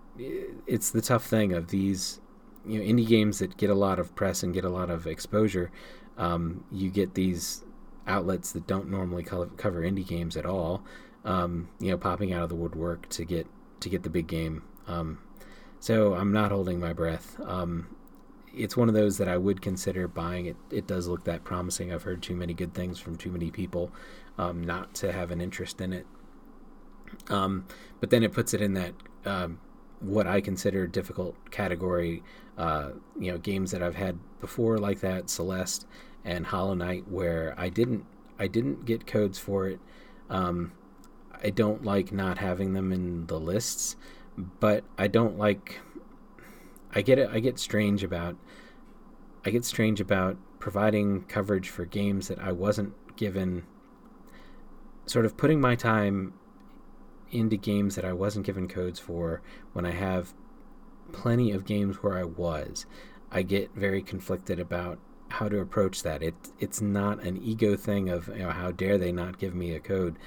[0.67, 2.21] it's the tough thing of these,
[2.67, 5.07] you know, indie games that get a lot of press and get a lot of
[5.07, 5.71] exposure.
[6.17, 7.65] Um, you get these
[8.07, 10.85] outlets that don't normally cover indie games at all.
[11.25, 13.47] Um, you know, popping out of the woodwork to get
[13.81, 14.63] to get the big game.
[14.87, 15.19] Um,
[15.79, 17.41] so I'm not holding my breath.
[17.45, 17.97] Um,
[18.55, 20.47] it's one of those that I would consider buying.
[20.47, 21.93] It it does look that promising.
[21.93, 23.93] I've heard too many good things from too many people
[24.39, 26.07] um, not to have an interest in it.
[27.29, 27.67] Um,
[28.01, 28.95] but then it puts it in that
[30.03, 32.23] what I consider difficult category.
[32.57, 35.87] Uh, you know, games that I've had before like that, Celeste
[36.25, 38.05] and Hollow Knight, where I didn't
[38.39, 39.81] I didn't get codes for it.
[40.29, 40.73] Um,
[41.43, 43.97] I don't like not having them in the lists
[44.37, 45.81] but I don't like.
[46.95, 47.29] I get it.
[47.31, 48.37] I get strange about.
[49.45, 53.65] I get strange about providing coverage for games that I wasn't given.
[55.07, 56.35] Sort of putting my time
[57.31, 59.43] into games that I wasn't given codes for
[59.73, 60.33] when I have
[61.13, 62.87] plenty of games where I was.
[63.31, 64.99] I get very conflicted about
[65.29, 66.23] how to approach that.
[66.23, 69.75] It it's not an ego thing of you know, how dare they not give me
[69.75, 70.19] a code.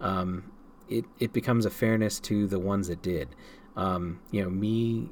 [0.00, 0.52] Um,
[0.88, 3.34] it it becomes a fairness to the ones that did.
[3.76, 5.10] Um, you know, me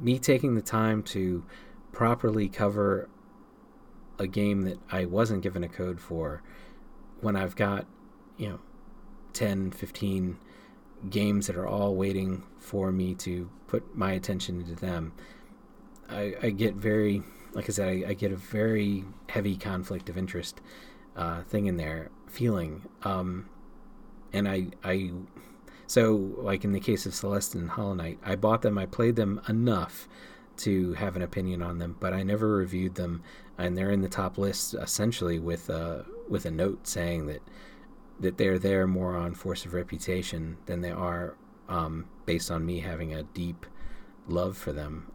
[0.00, 1.44] me taking the time to
[1.92, 3.08] properly cover
[4.18, 6.42] a game that I wasn't given a code for
[7.20, 7.86] when I've got,
[8.36, 8.60] you know,
[9.32, 10.38] 10, 15
[11.10, 15.12] games that are all waiting for me to put my attention into them.
[16.08, 17.22] I, I get very,
[17.52, 20.60] like I said, I, I, get a very heavy conflict of interest
[21.16, 22.82] uh, thing in there, feeling.
[23.02, 23.48] Um,
[24.32, 25.12] and I, I,
[25.86, 29.16] so like in the case of Celeste and Hollow Knight, I bought them, I played
[29.16, 30.08] them enough
[30.58, 33.22] to have an opinion on them, but I never reviewed them,
[33.56, 37.40] and they're in the top list essentially with uh, with a note saying that
[38.20, 41.36] that they're there more on force of reputation than they are
[41.68, 43.66] um, based on me having a deep
[44.26, 45.10] love for them.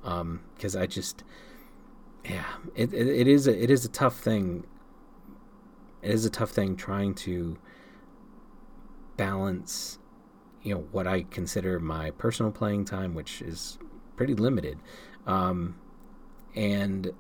[0.55, 1.23] Because um, I just,
[2.23, 2.45] yeah,
[2.75, 4.65] it, it, it is a, it is a tough thing.
[6.01, 7.57] It is a tough thing trying to
[9.17, 9.99] balance,
[10.61, 13.77] you know, what I consider my personal playing time, which is
[14.15, 14.79] pretty limited,
[15.27, 15.75] um,
[16.55, 17.11] and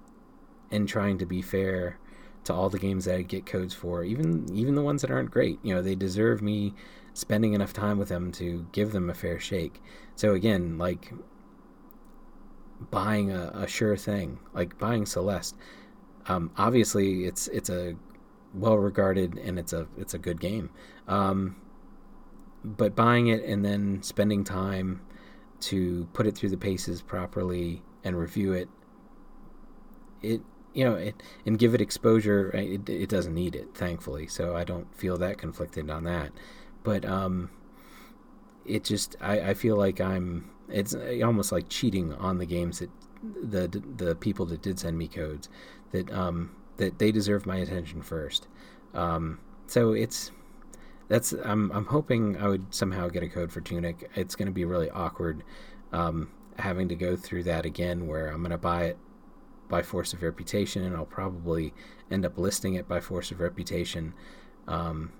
[0.71, 1.99] and trying to be fair
[2.45, 5.31] to all the games that I get codes for, even even the ones that aren't
[5.31, 5.59] great.
[5.63, 6.73] You know, they deserve me
[7.13, 9.81] spending enough time with them to give them a fair shake.
[10.15, 11.13] So again, like
[12.91, 15.55] buying a, a sure thing, like buying Celeste.
[16.27, 17.95] Um, obviously, it's it's a
[18.53, 20.69] well regarded and it's a it's a good game.
[21.07, 21.55] Um,
[22.63, 25.01] but buying it and then spending time
[25.59, 28.69] to put it through the paces properly and review it,
[30.21, 30.41] it
[30.73, 32.49] you know, it, and give it exposure.
[32.51, 36.31] It, it doesn't need it, thankfully, so I don't feel that conflicted on that.
[36.83, 37.49] But um,
[38.65, 40.49] it just, I, I feel like I'm.
[40.69, 42.89] It's almost like cheating on the games that
[43.41, 43.67] the
[43.97, 45.47] the people that did send me codes
[45.91, 48.47] that um that they deserve my attention first.
[48.93, 50.31] Um, so it's
[51.07, 54.09] that's I'm I'm hoping I would somehow get a code for Tunic.
[54.15, 55.43] It's going to be really awkward
[55.91, 58.97] um, having to go through that again, where I'm going to buy it
[59.73, 61.73] by force of reputation, and I'll probably
[62.11, 64.13] end up listing it by force of reputation
[64.67, 65.11] um,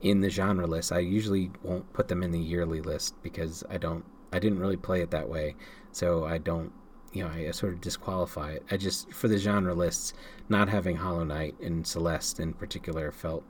[0.00, 0.92] in the genre list.
[0.92, 4.04] I usually won't put them in the yearly list because I don't.
[4.32, 5.56] I didn't really play it that way,
[5.90, 6.70] so I don't.
[7.12, 8.62] You know, I, I sort of disqualify it.
[8.70, 10.14] I just for the genre lists,
[10.48, 13.42] not having Hollow Knight and Celeste in particular felt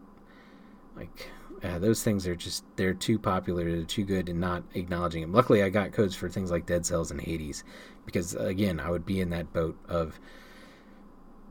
[0.96, 1.28] like
[1.62, 5.32] uh, those things are just they're too popular they're too good and not acknowledging them
[5.32, 7.64] luckily i got codes for things like dead cells and hades
[8.04, 10.20] because again i would be in that boat of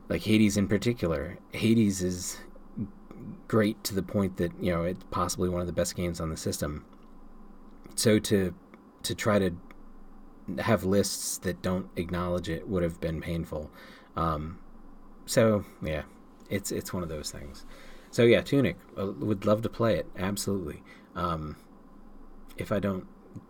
[0.08, 1.38] like Hades in particular.
[1.52, 2.38] Hades is
[3.48, 6.30] great to the point that you know it's possibly one of the best games on
[6.30, 6.84] the system.
[7.94, 8.54] So to
[9.02, 9.50] to try to
[10.58, 13.70] have lists that don't acknowledge it would have been painful.
[14.16, 14.58] Um,
[15.26, 16.02] so yeah,
[16.48, 17.64] it's it's one of those things.
[18.10, 20.82] So yeah, Tunic uh, would love to play it absolutely.
[21.14, 21.56] Um,
[22.56, 23.06] if I don't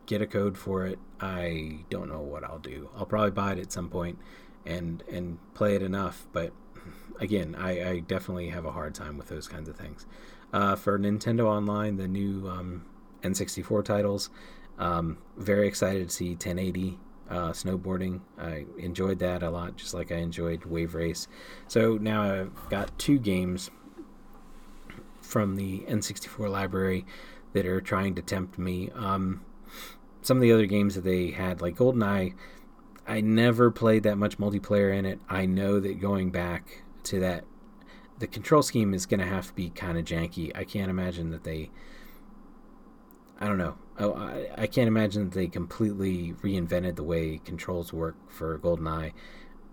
[0.06, 2.90] get a code for it, I don't know what I'll do.
[2.96, 4.18] I'll probably buy it at some point
[4.66, 6.26] and and play it enough.
[6.32, 6.52] But
[7.20, 10.06] again, I, I definitely have a hard time with those kinds of things.
[10.52, 12.84] Uh, for Nintendo Online, the new um,
[13.22, 14.30] N64 titles,
[14.78, 16.98] um, very excited to see 1080
[17.28, 18.20] uh, snowboarding.
[18.38, 21.28] I enjoyed that a lot, just like I enjoyed Wave Race.
[21.66, 23.70] So now I've got two games
[25.20, 27.04] from the N64 library
[27.52, 28.90] that are trying to tempt me.
[28.94, 29.44] Um,
[30.22, 32.34] some of the other games that they had, like GoldenEye,
[33.06, 35.20] I never played that much multiplayer in it.
[35.28, 37.44] I know that going back to that,
[38.18, 40.50] the control scheme is going to have to be kind of janky.
[40.56, 41.70] I can't imagine that they.
[43.38, 43.76] I don't know.
[43.98, 49.12] Oh, I, I can't imagine that they completely reinvented the way controls work for GoldenEye,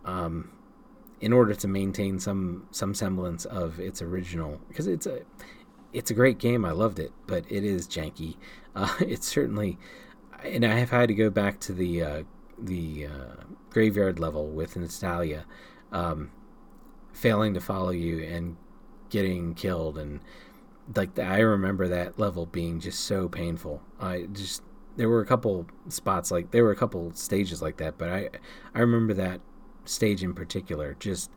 [0.05, 0.51] um,
[1.21, 4.59] in order to maintain some some semblance of its original.
[4.67, 5.21] Because it's a
[5.91, 6.65] it's a great game.
[6.65, 8.35] I loved it, but it is janky.
[8.75, 9.77] Uh, it's certainly,
[10.43, 12.23] and I have had to go back to the uh,
[12.57, 15.45] the uh, graveyard level with Natalya
[15.91, 16.31] um,
[17.13, 18.57] failing to follow you and
[19.09, 20.19] getting killed and
[20.95, 23.81] like I remember that level being just so painful.
[23.99, 24.63] I just
[24.95, 28.29] there were a couple spots like there were a couple stages like that, but I
[28.75, 29.41] I remember that
[29.85, 31.29] stage in particular just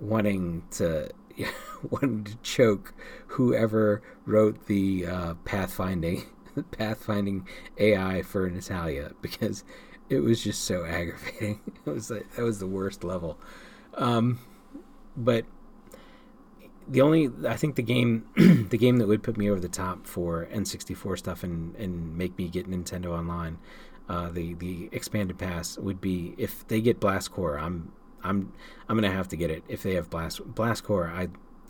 [0.00, 1.10] wanting to
[1.90, 2.94] wanting to choke
[3.28, 6.24] whoever wrote the uh, pathfinding
[6.56, 7.46] pathfinding
[7.78, 9.64] AI for Natalya because
[10.08, 11.60] it was just so aggravating.
[11.86, 13.38] It was like, that was the worst level.
[13.94, 14.38] Um,
[15.16, 15.44] but
[16.88, 20.06] the only I think the game the game that would put me over the top
[20.06, 23.58] for N64 stuff and and make me get Nintendo Online
[24.08, 27.58] uh, the the expanded pass would be if they get Blast Corps.
[27.58, 27.92] I'm
[28.22, 28.52] I'm
[28.88, 31.08] I'm gonna have to get it if they have blast Blast Corps.
[31.08, 31.28] I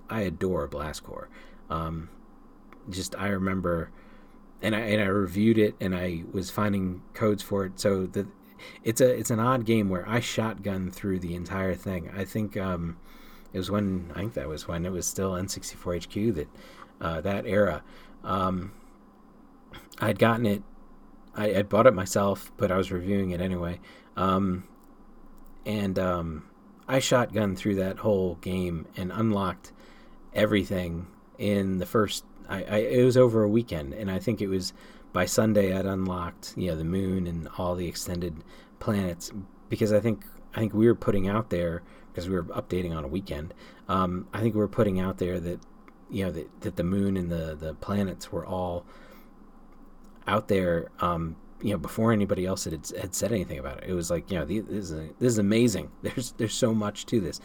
[0.08, 1.28] I adore Blast Corps.
[1.70, 2.08] Um,
[2.90, 3.90] just I remember,
[4.62, 7.80] and I and I reviewed it and I was finding codes for it.
[7.80, 8.26] So the
[8.84, 12.10] it's a it's an odd game where I shotgun through the entire thing.
[12.16, 12.96] I think um,
[13.52, 16.48] it was when I think that was when it was still N64 HQ that
[17.00, 17.82] uh, that era.
[18.24, 18.72] Um,
[19.98, 20.62] I'd gotten it.
[21.34, 23.80] I had bought it myself, but I was reviewing it anyway.
[24.16, 24.64] Um,
[25.64, 26.48] and um,
[26.86, 29.72] I shotgun through that whole game and unlocked
[30.34, 31.06] everything
[31.38, 32.24] in the first.
[32.52, 34.72] I, I it was over a weekend, and I think it was
[35.12, 38.44] by Sunday I'd unlocked you know the moon and all the extended
[38.78, 39.32] planets
[39.68, 40.24] because I think
[40.54, 41.82] I think we were putting out there
[42.12, 43.54] because we were updating on a weekend.
[43.88, 45.60] Um, I think we were putting out there that
[46.10, 48.84] you know that, that the moon and the the planets were all
[50.26, 53.94] out there um, you know before anybody else had, had said anything about it it
[53.94, 57.40] was like you know this is this is amazing there's there's so much to this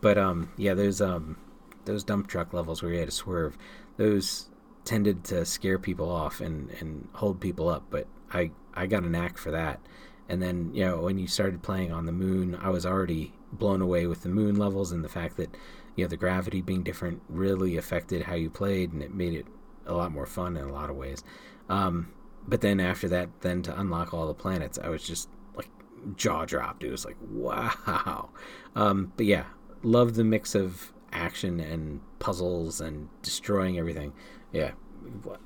[0.00, 1.36] but um yeah there's um
[1.84, 3.56] those dump truck levels where you had to swerve
[3.96, 4.49] those
[4.84, 9.08] tended to scare people off and and hold people up but i i got a
[9.08, 9.80] knack for that
[10.28, 13.82] and then you know when you started playing on the moon i was already blown
[13.82, 15.54] away with the moon levels and the fact that
[15.96, 19.46] you know the gravity being different really affected how you played and it made it
[19.86, 21.24] a lot more fun in a lot of ways
[21.70, 22.08] um,
[22.46, 25.70] but then after that, then to unlock all the planets, I was just like
[26.16, 26.84] jaw dropped.
[26.84, 28.30] It was like wow.
[28.74, 29.44] Um, but yeah,
[29.82, 34.12] love the mix of action and puzzles and destroying everything.
[34.52, 34.72] Yeah,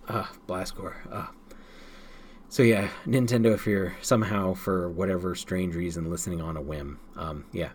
[0.09, 0.97] ah, Blast Corps.
[1.13, 1.33] Ah.
[2.49, 7.47] So yeah, Nintendo, if you're somehow for whatever strange reason listening on a whim, um,
[7.53, 7.71] yeah,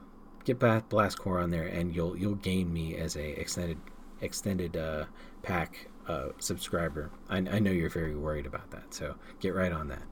[0.45, 3.77] get back Blast Corps on there, and you'll you'll gain me as a extended
[4.21, 5.05] extended uh,
[5.41, 7.11] pack uh, subscriber.
[7.29, 10.03] I, I, know you're very worried about that, so get right on that.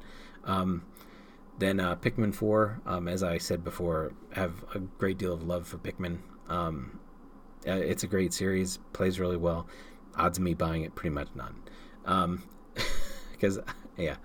[0.45, 0.85] Um,
[1.57, 5.67] then uh, Pikmin 4, um, as I said before, have a great deal of love
[5.67, 6.19] for Pikmin.
[6.47, 6.99] Um,
[7.75, 9.67] it's a great series, plays really well.
[10.15, 11.55] Odds of me buying it, pretty much none.
[13.31, 13.63] Because, um,
[13.97, 14.15] yeah.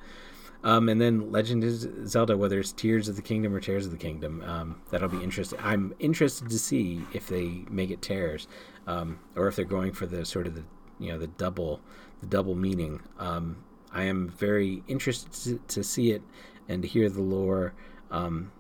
[0.65, 3.91] Um, and then Legend of Zelda, whether it's Tears of the Kingdom or Tears of
[3.91, 5.59] the Kingdom, um, that'll be interesting.
[5.61, 8.47] I'm interested to see if they make it Tears,
[8.87, 10.65] um, or if they're going for the sort of the
[11.01, 11.81] you know the double
[12.21, 13.01] the double meaning.
[13.19, 16.23] Um, I am very interested to, to, see it
[16.69, 17.75] and to hear the lore.
[18.11, 18.53] Um,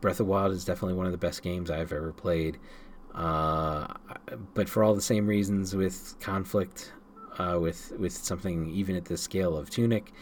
[0.00, 2.58] Breath of Wild is definitely one of the best games I've ever played.
[3.14, 3.86] Uh,
[4.54, 6.92] but for all the same reasons with conflict,
[7.38, 10.12] uh, with with something even at the scale of Tunic,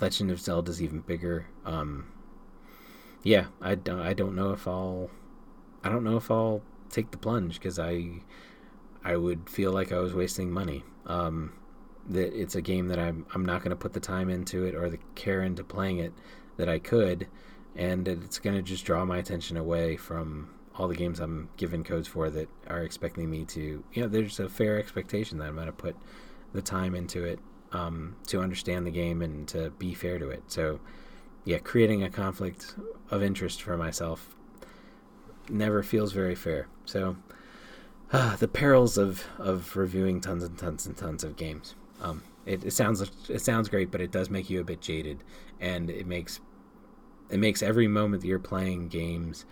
[0.00, 1.46] Legend of Zelda is even bigger.
[1.64, 2.12] Um,
[3.22, 5.10] yeah, I don't I don't know if I'll
[5.82, 8.22] I don't know if I'll take the plunge because I
[9.04, 10.84] I would feel like I was wasting money.
[11.06, 11.52] Um,
[12.08, 14.74] that it's a game that I'm I'm not going to put the time into it
[14.74, 16.12] or the care into playing it
[16.56, 17.26] that I could,
[17.76, 21.84] and it's going to just draw my attention away from all the games I'm given
[21.84, 23.84] codes for that are expecting me to.
[23.92, 25.96] You know, there's a fair expectation that I'm going to put
[26.52, 27.38] the time into it
[27.72, 30.42] um, to understand the game and to be fair to it.
[30.46, 30.80] So,
[31.44, 32.74] yeah, creating a conflict
[33.10, 34.34] of interest for myself
[35.48, 36.68] never feels very fair.
[36.84, 37.16] So
[38.12, 41.74] uh, the perils of of reviewing tons and tons and tons of games.
[42.00, 45.22] Um, it, it sounds it sounds great, but it does make you a bit jaded,
[45.60, 46.40] and it makes
[47.30, 49.44] it makes every moment that you're playing games.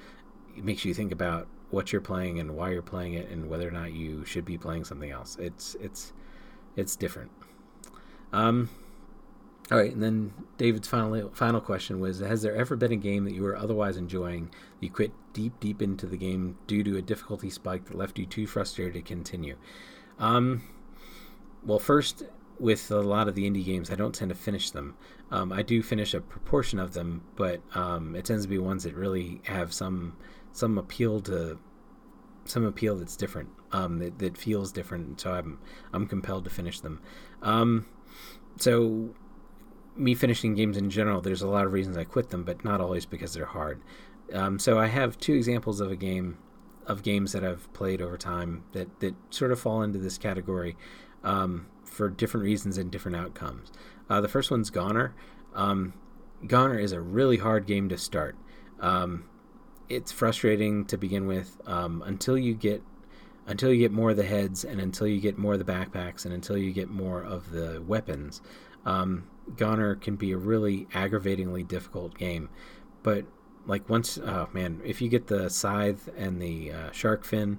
[0.57, 3.67] It makes you think about what you're playing and why you're playing it, and whether
[3.67, 5.37] or not you should be playing something else.
[5.39, 6.13] It's it's
[6.77, 7.31] it's different.
[8.33, 8.71] Um,
[9.71, 13.25] all right, and then David's final final question was: Has there ever been a game
[13.25, 17.03] that you were otherwise enjoying, you quit deep, deep into the game due to a
[17.03, 19.57] difficulty spike that left you too frustrated to continue?
[20.19, 20.63] Um,
[21.65, 22.25] well, first,
[22.59, 24.97] with a lot of the indie games, I don't tend to finish them.
[25.31, 28.83] Um, I do finish a proportion of them, but um, it tends to be ones
[28.85, 30.17] that really have some
[30.53, 31.59] some appeal to
[32.45, 35.07] some appeal that's different, um, that, that feels different.
[35.07, 35.59] And so I'm
[35.93, 37.01] I'm compelled to finish them.
[37.43, 37.87] Um,
[38.57, 39.15] so
[39.97, 42.81] me finishing games in general, there's a lot of reasons I quit them, but not
[42.81, 43.81] always because they're hard.
[44.33, 46.39] Um, so I have two examples of a game
[46.87, 50.77] of games that I've played over time that that sort of fall into this category
[51.23, 53.71] um, for different reasons and different outcomes.
[54.09, 55.15] Uh, the first one's GoNNER.
[55.55, 55.95] Um,
[56.47, 58.37] GoNNER is a really hard game to start.
[58.81, 59.25] Um,
[59.91, 62.83] it's frustrating to begin with um, until you get
[63.47, 66.25] until you get more of the heads and until you get more of the backpacks
[66.25, 68.41] and until you get more of the weapons.
[68.87, 69.25] Um,
[69.57, 72.49] GoNNER can be a really aggravatingly difficult game,
[73.03, 73.25] but
[73.67, 77.59] like once, oh man, if you get the scythe and the uh, shark fin,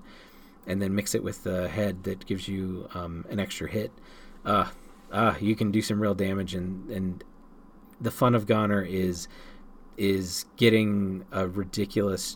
[0.66, 3.92] and then mix it with the head that gives you um, an extra hit,
[4.46, 4.70] uh,
[5.12, 7.24] uh, you can do some real damage and and
[8.00, 9.28] the fun of GoNNER is
[10.02, 12.36] is getting a ridiculous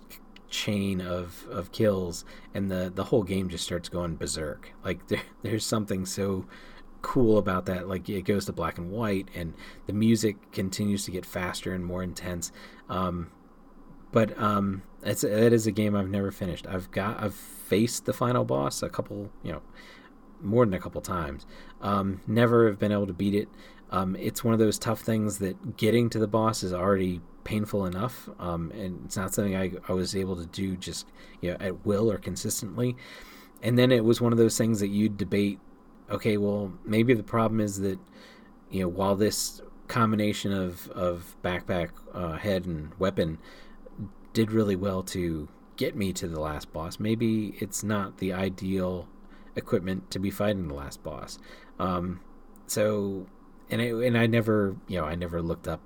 [0.51, 4.72] chain of, of kills and the, the whole game just starts going berserk.
[4.84, 6.45] Like there, there's something so
[7.01, 7.89] cool about that.
[7.89, 9.55] Like it goes to black and white and
[9.88, 12.51] the music continues to get faster and more intense.
[12.88, 13.32] Um,
[14.11, 16.68] but um, it's it is a game I've never finished.
[16.68, 19.61] I've got I've faced the final boss a couple, you know,
[20.39, 21.47] more than a couple times.
[21.82, 23.49] Um, never have been able to beat it.
[23.96, 27.86] Um, it's one of those tough things that getting to the boss is already painful
[27.86, 31.08] enough, um, and it's not something I, I was able to do just
[31.39, 32.98] you know at will or consistently.
[33.64, 35.60] And then it was one of those things that you debate.
[36.10, 37.98] Okay, well maybe the problem is that
[38.70, 43.38] you know while this combination of of backpack, uh, head, and weapon
[44.34, 49.08] did really well to get me to the last boss, maybe it's not the ideal
[49.56, 51.39] equipment to be fighting the last boss.
[51.80, 52.20] Um,
[52.68, 53.28] so,
[53.76, 55.82] and I, and I never, you know, I never looked up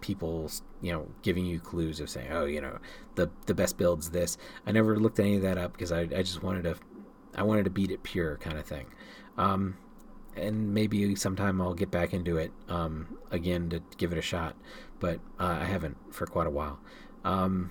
[0.00, 2.78] people, you know, giving you clues of saying, oh, you know,
[3.14, 4.36] the the best build's this.
[4.66, 6.76] I never looked any of that up because I, I just wanted to,
[7.34, 8.86] I wanted to beat it pure kind of thing.
[9.36, 9.76] Um,
[10.36, 14.56] and maybe sometime I'll get back into it um, again to give it a shot,
[14.98, 16.80] but uh, I haven't for quite a while.
[17.24, 17.70] Um,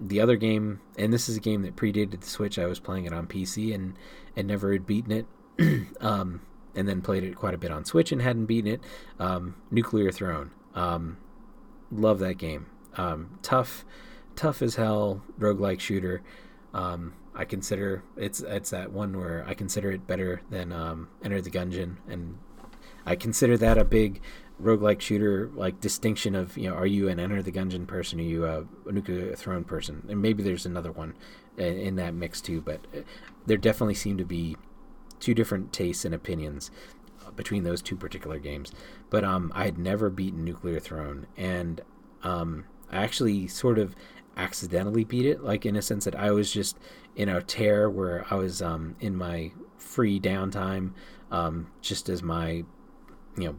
[0.00, 2.56] the other game, and this is a game that predated the Switch.
[2.58, 3.94] I was playing it on PC and
[4.36, 5.26] and never had beaten it.
[6.00, 6.42] um,
[6.78, 8.80] and then played it quite a bit on Switch and hadn't beaten it.
[9.18, 10.52] Um, Nuclear Throne.
[10.74, 11.18] Um,
[11.90, 12.66] love that game.
[12.96, 13.84] Um, tough,
[14.36, 16.22] tough as hell roguelike shooter.
[16.72, 21.40] Um, I consider it's it's that one where I consider it better than um, Enter
[21.40, 22.38] the Gungeon, and
[23.04, 24.20] I consider that a big
[24.62, 28.24] roguelike shooter like distinction of you know are you an enter the gungeon person are
[28.24, 31.14] you a, a nuclear throne person and maybe there's another one
[31.56, 33.00] in, in, that mix too but uh,
[33.46, 34.56] there definitely seem to be
[35.20, 36.70] two different tastes and opinions
[37.36, 38.72] between those two particular games.
[39.10, 41.80] But um i had never beaten nuclear throne and
[42.22, 43.94] um i actually sort of
[44.36, 46.78] accidentally beat it like in a sense that i was just
[47.16, 50.92] in a tear where i was um in my free downtime
[51.32, 52.62] um just as my
[53.36, 53.58] you know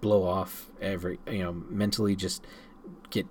[0.00, 2.46] blow off every you know mentally just
[3.10, 3.26] get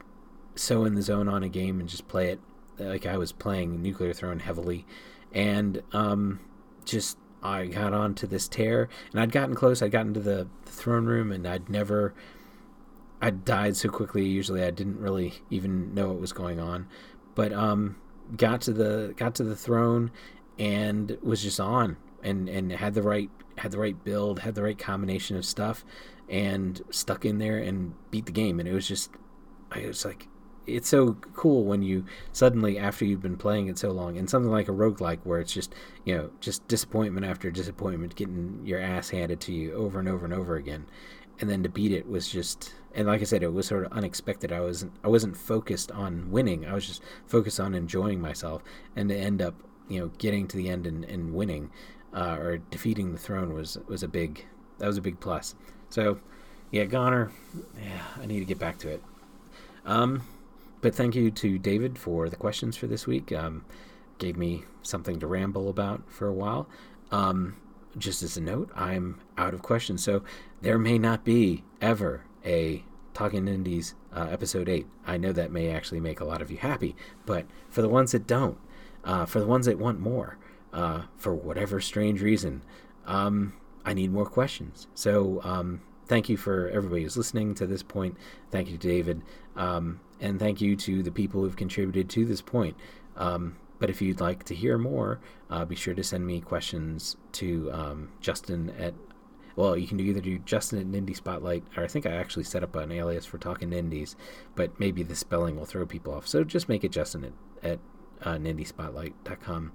[0.55, 2.39] so in the zone on a game and just play it
[2.79, 4.85] like I was playing Nuclear Throne heavily,
[5.33, 6.39] and um,
[6.87, 9.81] just I got onto this tear, and I'd gotten close.
[9.81, 12.13] I'd gotten to the, throne room, and I'd never.
[13.19, 14.25] I died so quickly.
[14.25, 16.87] Usually, I didn't really even know what was going on,
[17.33, 17.95] but um,
[18.35, 20.11] got to the got to the throne,
[20.59, 24.63] and was just on, and and had the right had the right build, had the
[24.63, 25.83] right combination of stuff,
[26.29, 28.59] and stuck in there and beat the game.
[28.59, 29.11] And it was just,
[29.71, 30.27] I was like,
[30.67, 34.51] it's so cool when you suddenly, after you've been playing it so long, and something
[34.51, 35.73] like a roguelike where it's just,
[36.05, 40.25] you know, just disappointment after disappointment, getting your ass handed to you over and over
[40.25, 40.85] and over again.
[41.39, 43.91] And then to beat it was just, and like I said, it was sort of
[43.93, 44.51] unexpected.
[44.51, 46.65] I wasn't, I wasn't focused on winning.
[46.65, 48.63] I was just focused on enjoying myself,
[48.95, 49.55] and to end up,
[49.87, 51.71] you know, getting to the end and, and winning,
[52.13, 54.45] uh, or defeating the throne was was a big,
[54.79, 55.55] that was a big plus.
[55.89, 56.19] So,
[56.71, 57.31] yeah, GoNNER.
[57.81, 59.01] Yeah, I need to get back to it.
[59.85, 60.23] Um,
[60.81, 63.31] but thank you to David for the questions for this week.
[63.31, 63.65] Um,
[64.17, 66.67] gave me something to ramble about for a while.
[67.11, 67.57] Um,
[67.97, 70.23] just as a note, I'm out of questions, so
[70.61, 74.85] there may not be ever a Talking Indies uh, episode eight.
[75.05, 78.11] I know that may actually make a lot of you happy, but for the ones
[78.11, 78.59] that don't,
[79.03, 80.37] uh, for the ones that want more,
[80.71, 82.61] uh, for whatever strange reason,
[83.07, 83.53] um,
[83.83, 84.87] I need more questions.
[84.93, 88.17] So um, thank you for everybody who's listening to this point.
[88.51, 89.21] Thank you, David.
[89.55, 92.75] Um, and thank you to the people who've contributed to this point.
[93.15, 97.17] Um, but if you'd like to hear more, uh, be sure to send me questions
[97.33, 98.93] to um, Justin at.
[99.55, 102.61] Well, you can either do Justin at Nindie Spotlight, or I think I actually set
[102.61, 104.15] up an alias for talking Indies,
[104.53, 106.27] but maybe the spelling will throw people off.
[106.27, 107.33] So just make it Justin
[107.63, 107.79] at, at
[108.21, 109.71] uh, NindieSpotlight.com.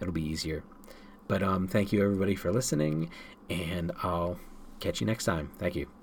[0.00, 0.64] It'll be easier.
[1.28, 3.08] But um, thank you everybody for listening,
[3.48, 4.38] and I'll
[4.82, 5.50] catch you next time.
[5.58, 6.01] Thank you.